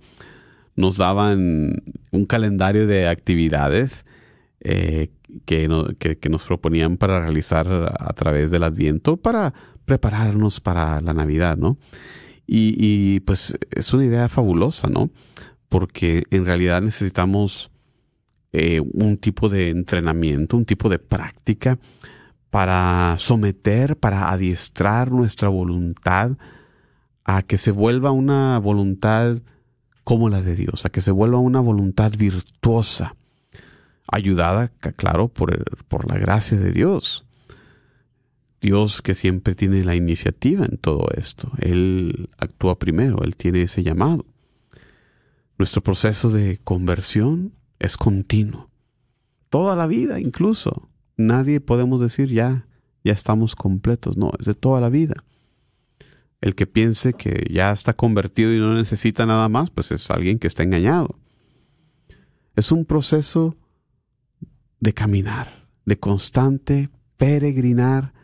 [0.78, 4.06] nos daban un calendario de actividades
[4.62, 5.10] eh,
[5.44, 7.68] que, no- que- que nos proponían para realizar
[8.00, 9.54] a través del Adviento para
[9.84, 11.76] prepararnos para la Navidad, ¿no?
[12.54, 15.10] Y, pues es una idea fabulosa, ¿no?
[15.72, 17.72] Porque en realidad necesitamos
[18.52, 21.80] eh, un tipo de entrenamiento, un tipo de práctica
[22.50, 26.32] para someter, para adiestrar nuestra voluntad
[27.24, 29.38] a que se vuelva una voluntad
[30.04, 33.16] como la de Dios, a que se vuelva una voluntad virtuosa,
[34.12, 34.68] ayudada,
[34.98, 37.24] claro, por, por la gracia de Dios.
[38.60, 41.50] Dios que siempre tiene la iniciativa en todo esto.
[41.60, 44.26] Él actúa primero, Él tiene ese llamado.
[45.62, 48.72] Nuestro proceso de conversión es continuo.
[49.52, 50.90] Toda la vida incluso.
[51.18, 52.66] Nadie podemos decir ya,
[53.04, 54.18] ya estamos completos.
[54.18, 55.14] No, es de toda la vida.
[56.42, 60.40] El que piense que ya está convertido y no necesita nada más, pues es alguien
[60.40, 61.20] que está engañado.
[62.56, 63.56] Es un proceso
[64.80, 68.16] de caminar, de constante peregrinar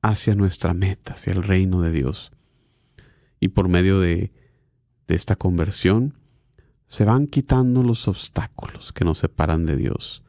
[0.00, 2.32] hacia nuestra meta, hacia el reino de Dios.
[3.38, 4.32] Y por medio de,
[5.06, 6.14] de esta conversión,
[6.88, 10.22] se van quitando los obstáculos que nos separan de Dios.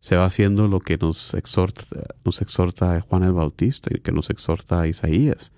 [0.00, 1.84] Se va haciendo lo que nos exhorta,
[2.24, 5.52] nos exhorta Juan el Bautista y que nos exhorta Isaías.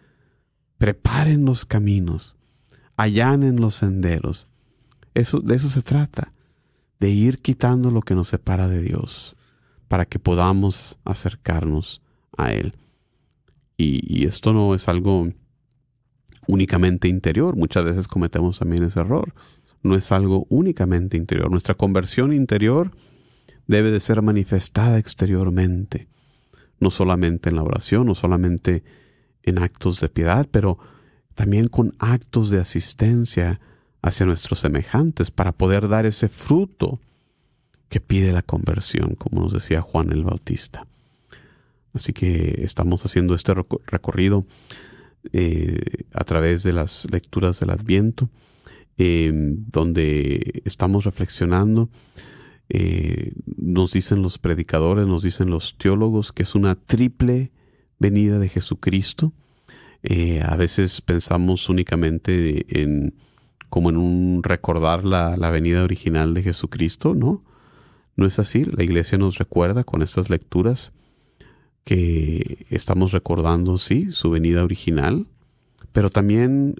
[0.79, 2.37] Preparen los caminos,
[2.97, 4.49] allanen los senderos.
[5.15, 6.33] Eso, de eso se trata,
[6.99, 9.37] de ir quitando lo que nos separa de Dios,
[9.89, 12.03] para que podamos acercarnos
[12.37, 12.75] a Él.
[13.77, 15.29] Y, y esto no es algo
[16.47, 19.35] únicamente interior, muchas veces cometemos también ese error.
[19.83, 21.51] No es algo únicamente interior.
[21.51, 22.93] Nuestra conversión interior
[23.67, 26.09] debe de ser manifestada exteriormente,
[26.81, 28.83] no solamente en la oración, no solamente
[29.43, 30.79] en actos de piedad, pero
[31.35, 33.61] también con actos de asistencia
[34.03, 37.01] hacia nuestros semejantes para poder dar ese fruto
[37.89, 40.87] que pide la conversión, como nos decía Juan el Bautista.
[41.93, 44.47] Así que estamos haciendo este reco- recorrido
[45.33, 48.29] eh, a través de las lecturas del Adviento,
[48.99, 51.91] eh, donde estamos reflexionando.
[52.69, 57.53] eh, nos dicen los predicadores, nos dicen los teólogos que es una triple
[57.99, 59.33] venida de Jesucristo.
[60.03, 63.15] Eh, a veces pensamos únicamente en
[63.69, 67.43] como en un recordar la, la venida original de Jesucristo, ¿no?
[68.17, 68.65] No es así.
[68.65, 70.93] La iglesia nos recuerda con estas lecturas
[71.85, 75.27] que estamos recordando, sí, su venida original,
[75.93, 76.75] pero también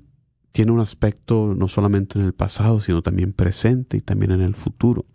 [0.53, 4.55] tiene un aspecto no solamente en el pasado, sino también presente y también en el
[4.55, 5.07] futuro.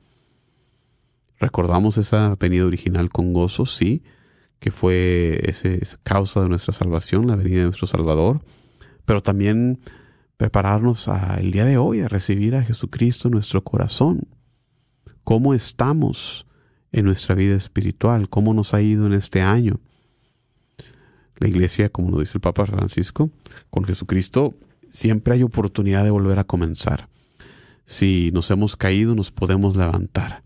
[1.39, 4.03] Recordamos esa venida original con gozo, sí,
[4.59, 8.41] que fue esa causa de nuestra salvación, la venida de nuestro Salvador,
[9.05, 9.79] pero también
[10.37, 14.27] prepararnos a el día de hoy a recibir a Jesucristo en nuestro corazón.
[15.23, 16.47] ¿Cómo estamos
[16.91, 18.29] en nuestra vida espiritual?
[18.29, 19.79] ¿Cómo nos ha ido en este año?
[21.35, 23.29] La iglesia, como nos dice el Papa Francisco,
[23.69, 24.55] con Jesucristo
[24.89, 27.09] siempre hay oportunidad de volver a comenzar.
[27.85, 30.43] Si nos hemos caído, nos podemos levantar.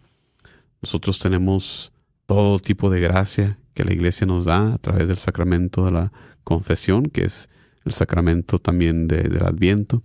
[0.82, 1.92] Nosotros tenemos
[2.26, 6.12] todo tipo de gracia que la iglesia nos da a través del sacramento de la
[6.44, 7.50] confesión, que es
[7.86, 10.04] el sacramento también de- del adviento.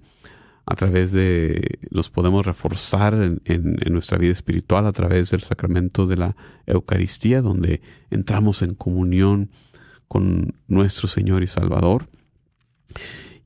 [0.65, 6.17] A través de, nos podemos reforzar en nuestra vida espiritual a través del sacramento de
[6.17, 9.51] la Eucaristía, donde entramos en comunión
[10.09, 12.07] con nuestro Señor y Salvador.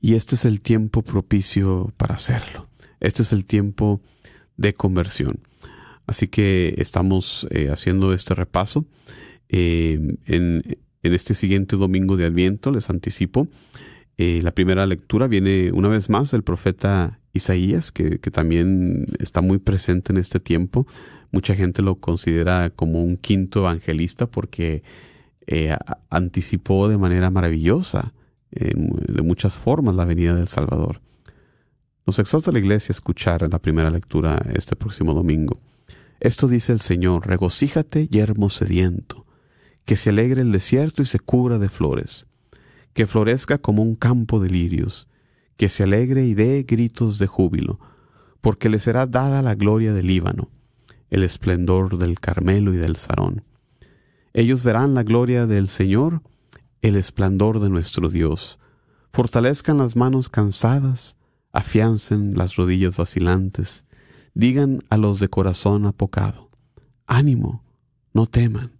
[0.00, 2.68] Y este es el tiempo propicio para hacerlo.
[3.00, 4.00] Este es el tiempo
[4.56, 5.40] de conversión.
[6.06, 8.86] Así que estamos eh, haciendo este repaso.
[9.48, 13.48] Eh, en, en este siguiente domingo de Adviento, les anticipo,
[14.16, 19.40] eh, la primera lectura viene una vez más del profeta Isaías, que, que también está
[19.40, 20.86] muy presente en este tiempo.
[21.30, 24.82] Mucha gente lo considera como un quinto evangelista porque
[26.10, 28.12] anticipó de manera maravillosa,
[28.52, 31.00] en- de muchas formas, la venida del Salvador.
[32.06, 35.58] Nos exhorta la iglesia a escuchar en la primera lectura este próximo domingo.
[36.18, 39.26] Esto dice el Señor, regocíjate, yermo sediento,
[39.84, 42.26] que se alegre el desierto y se cubra de flores,
[42.92, 45.08] que florezca como un campo de lirios,
[45.56, 47.78] que se alegre y dé gritos de júbilo,
[48.40, 50.48] porque le será dada la gloria del Líbano,
[51.10, 53.44] el esplendor del Carmelo y del Sarón.
[54.32, 56.22] Ellos verán la gloria del Señor,
[56.82, 58.58] el esplendor de nuestro Dios.
[59.12, 61.16] Fortalezcan las manos cansadas,
[61.52, 63.84] afiancen las rodillas vacilantes,
[64.34, 66.50] digan a los de corazón apocado,
[67.06, 67.64] ánimo,
[68.12, 68.72] no teman,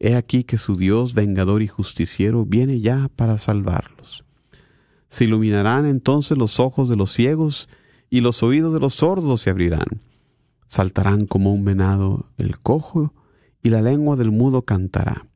[0.00, 4.24] He aquí que su Dios vengador y justiciero viene ya para salvarlos.
[5.08, 7.68] Se iluminarán entonces los ojos de los ciegos
[8.08, 10.02] y los oídos de los sordos se abrirán.
[10.68, 13.12] Saltarán como un venado el cojo
[13.62, 15.26] y la lengua del mudo cantará.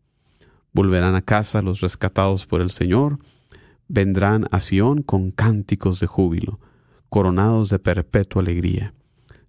[0.72, 3.18] Volverán a casa los rescatados por el Señor,
[3.88, 6.60] vendrán a Sión con cánticos de júbilo,
[7.08, 8.94] coronados de perpetua alegría.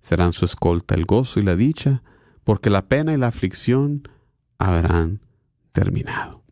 [0.01, 2.03] Serán su escolta el gozo y la dicha,
[2.43, 4.07] porque la pena y la aflicción
[4.57, 5.21] habrán
[5.71, 6.43] terminado.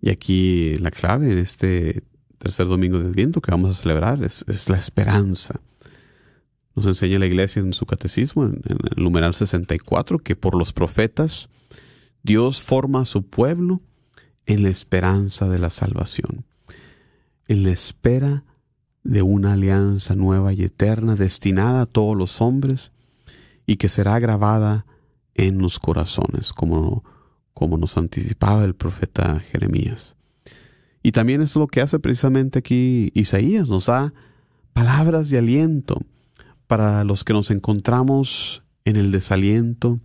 [0.00, 2.02] Y aquí la clave en este
[2.38, 5.60] tercer domingo del viento que vamos a celebrar es, la esperanza.
[6.74, 8.62] Nos enseña la iglesia en su catecismo, en,
[8.96, 11.48] el numeral 64, que por los profetas
[12.22, 13.80] Dios forma a su pueblo
[14.46, 16.44] en la esperanza de la salvación,
[17.48, 18.44] en la espera
[19.04, 22.92] de una alianza nueva y eterna destinada a todos los hombres
[23.66, 24.86] y que será grabada
[25.34, 27.04] en los corazones, como,
[27.54, 30.16] como nos anticipaba el profeta Jeremías.
[31.02, 34.12] Y también es lo que hace precisamente aquí Isaías, nos da
[34.72, 36.00] palabras de aliento
[36.66, 39.98] para los que nos encontramos en el desaliento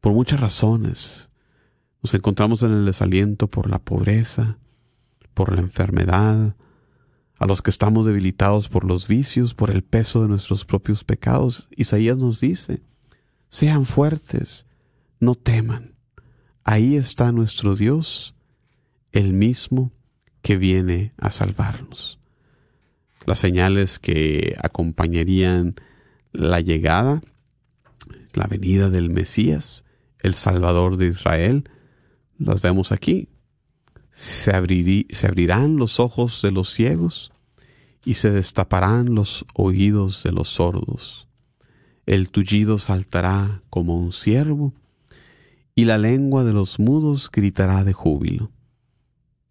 [0.00, 1.28] por muchas razones.
[2.02, 4.58] Nos encontramos en el desaliento por la pobreza,
[5.34, 6.54] por la enfermedad,
[7.38, 11.68] a los que estamos debilitados por los vicios, por el peso de nuestros propios pecados.
[11.76, 12.82] Isaías nos dice,
[13.48, 14.66] sean fuertes,
[15.20, 15.94] no teman.
[16.64, 18.34] Ahí está nuestro Dios,
[19.12, 19.92] el mismo
[20.42, 22.18] que viene a salvarnos.
[23.24, 25.76] Las señales que acompañarían
[26.32, 27.22] la llegada,
[28.32, 29.84] la venida del Mesías,
[30.22, 31.68] el Salvador de Israel,
[32.38, 33.28] las vemos aquí.
[34.10, 37.32] Se, abrirán los ojos de los ciegos
[38.04, 41.28] y se destaparán los oídos de los sordos
[42.08, 44.72] el tullido saltará como un ciervo,
[45.74, 48.50] y la lengua de los mudos gritará de júbilo.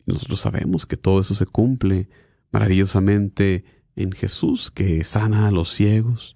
[0.07, 2.09] Nosotros sabemos que todo eso se cumple
[2.51, 3.63] maravillosamente
[3.95, 6.35] en Jesús, que sana a los ciegos,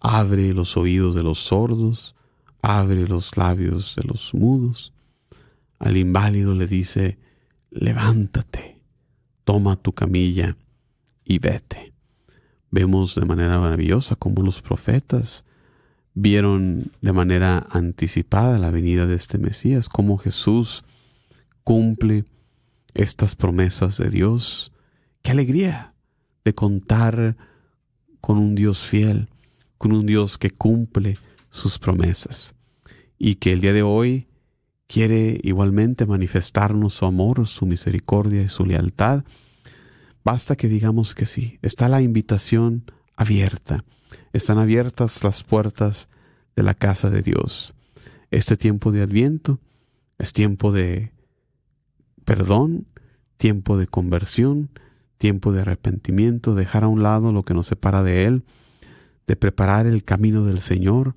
[0.00, 2.15] abre los oídos de los sordos,
[2.66, 4.92] abre los labios de los mudos.
[5.78, 7.16] Al inválido le dice,
[7.70, 8.80] levántate,
[9.44, 10.56] toma tu camilla
[11.24, 11.92] y vete.
[12.72, 15.44] Vemos de manera maravillosa cómo los profetas
[16.14, 20.84] vieron de manera anticipada la venida de este Mesías, cómo Jesús
[21.62, 22.24] cumple
[22.94, 24.72] estas promesas de Dios.
[25.22, 25.94] Qué alegría
[26.44, 27.36] de contar
[28.20, 29.28] con un Dios fiel,
[29.78, 31.16] con un Dios que cumple
[31.50, 32.55] sus promesas
[33.18, 34.26] y que el día de hoy
[34.86, 39.24] quiere igualmente manifestarnos su amor, su misericordia y su lealtad
[40.26, 41.60] Basta que digamos que sí.
[41.62, 43.84] Está la invitación abierta.
[44.32, 46.08] Están abiertas las puertas
[46.56, 47.74] de la casa de Dios.
[48.32, 49.60] Este tiempo de adviento
[50.18, 51.12] es tiempo de
[52.24, 52.88] perdón,
[53.36, 54.68] tiempo de conversión,
[55.16, 58.42] tiempo de arrepentimiento, dejar a un lado lo que nos separa de Él,
[59.28, 61.14] de preparar el camino del Señor,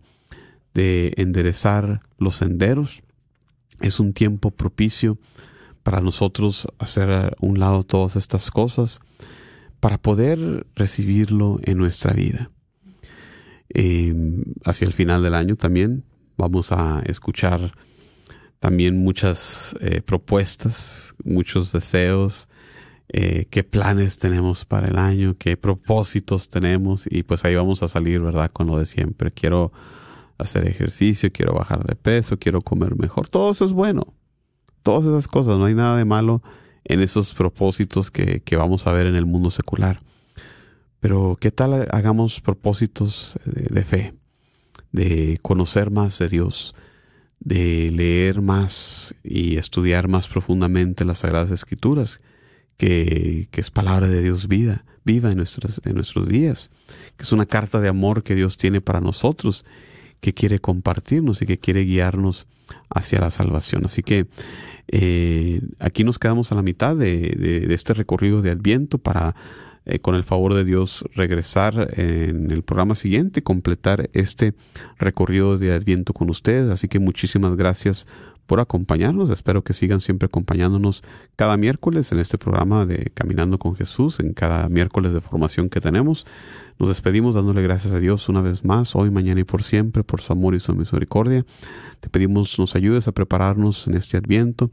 [0.74, 3.01] de enderezar los senderos.
[3.82, 5.17] Es un tiempo propicio
[5.84, 8.99] para nosotros hacer a un lado todas estas cosas
[9.80, 12.51] para poder recibirlo en nuestra vida.
[13.70, 16.03] Em, hacia el final del año también
[16.38, 17.74] vamos a escuchar
[18.59, 22.49] también muchas eh, propuestas, muchos deseos,
[23.11, 27.88] eh, qué planes tenemos para el año, qué propósitos tenemos y pues ahí vamos a
[27.88, 28.51] salir, ¿verdad?
[28.51, 29.32] Con lo de siempre.
[29.32, 29.72] Quiero
[30.39, 33.29] hacer ejercicio, quiero bajar de peso, quiero comer mejor.
[33.29, 34.15] Todo eso es bueno
[34.83, 36.41] todas esas cosas, no hay nada de malo
[36.83, 39.99] en esos propósitos que, vamos a ver en el mundo secular.
[40.99, 44.13] Pero ¿qué tal hagamos propósitos de, fe,
[44.91, 46.75] de conocer más de Dios,
[47.39, 52.19] de leer más y estudiar más profundamente las Sagradas Escrituras,
[52.75, 56.69] que, que es palabra de Dios vida, viva en nuestros, en nuestros días,
[57.15, 59.65] que es una carta de amor que Dios tiene para nosotros,
[60.22, 62.47] que quiere compartirnos y que quiere guiarnos
[62.89, 63.86] hacia la salvación.
[63.86, 64.28] Así que
[64.88, 69.36] eh, aquí nos quedamos a la mitad de, este recorrido de Adviento para,
[69.86, 74.53] eh, con el favor de Dios, regresar en el programa siguiente, completar este
[74.97, 76.72] recorrido de Adviento con ustedes.
[76.72, 78.07] Así que muchísimas gracias
[78.50, 79.30] por acompañarnos.
[79.30, 81.04] Espero que sigan siempre acompañándonos
[81.36, 85.80] cada miércoles en este programa de Caminando con Jesús, en cada miércoles de formación que
[85.80, 86.26] tenemos.
[86.80, 90.22] Nos despedimos dándole gracias a Dios una vez más, hoy, mañana y por siempre, por
[90.22, 91.45] su amor y su misericordia.
[92.00, 94.72] Te pedimos nos ayudes a prepararnos en este adviento,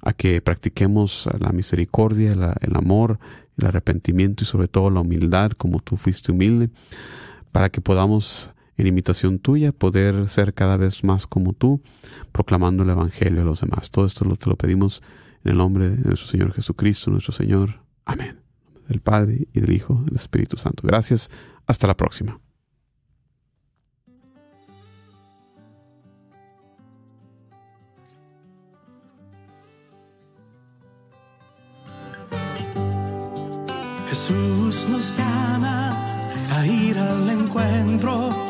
[0.00, 3.18] a que practiquemos la misericordia, el amor,
[3.58, 6.70] el arrepentimiento y sobre todo la humildad, como tú fuiste humilde,
[7.52, 8.50] para que podamos
[8.80, 11.82] en imitación tuya, poder ser cada vez más como tú,
[12.32, 13.90] proclamando el Evangelio a los demás.
[13.90, 15.02] Todo esto te lo pedimos
[15.44, 17.82] en el nombre de nuestro Señor Jesucristo, nuestro Señor.
[18.06, 18.40] Amén.
[18.88, 20.82] Del Padre y del Hijo, del Espíritu Santo.
[20.86, 21.30] Gracias.
[21.66, 22.40] Hasta la próxima.
[34.08, 36.04] Jesús nos llama
[36.50, 38.49] a ir al encuentro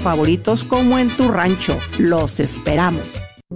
[0.01, 1.77] favoritos como en tu rancho.
[1.97, 3.05] Los esperamos.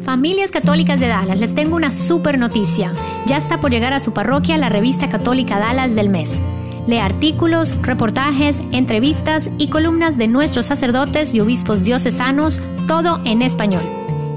[0.01, 2.91] Familias Católicas de Dallas, les tengo una super noticia.
[3.27, 6.41] Ya está por llegar a su parroquia la revista católica Dallas del mes.
[6.85, 13.83] Lee artículos, reportajes, entrevistas y columnas de nuestros sacerdotes y obispos diocesanos, todo en español.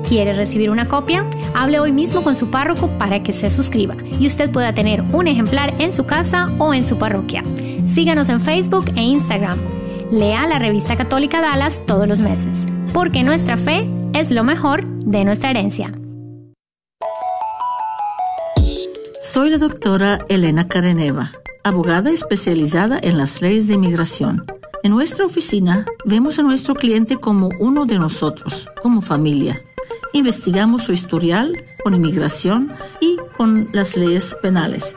[0.09, 1.27] ¿Quiere recibir una copia?
[1.55, 5.27] Hable hoy mismo con su párroco para que se suscriba y usted pueda tener un
[5.27, 7.45] ejemplar en su casa o en su parroquia.
[7.85, 9.78] Síganos en Facebook e Instagram.
[10.11, 15.23] Lea la revista católica Dallas todos los meses, porque nuestra fe es lo mejor de
[15.23, 15.93] nuestra herencia.
[19.21, 21.33] Soy la doctora Elena Careneva,
[21.63, 24.47] abogada especializada en las leyes de inmigración.
[24.83, 29.61] En nuestra oficina vemos a nuestro cliente como uno de nosotros, como familia.
[30.15, 31.53] Investigamos su historial
[31.85, 34.97] con inmigración y con las leyes penales.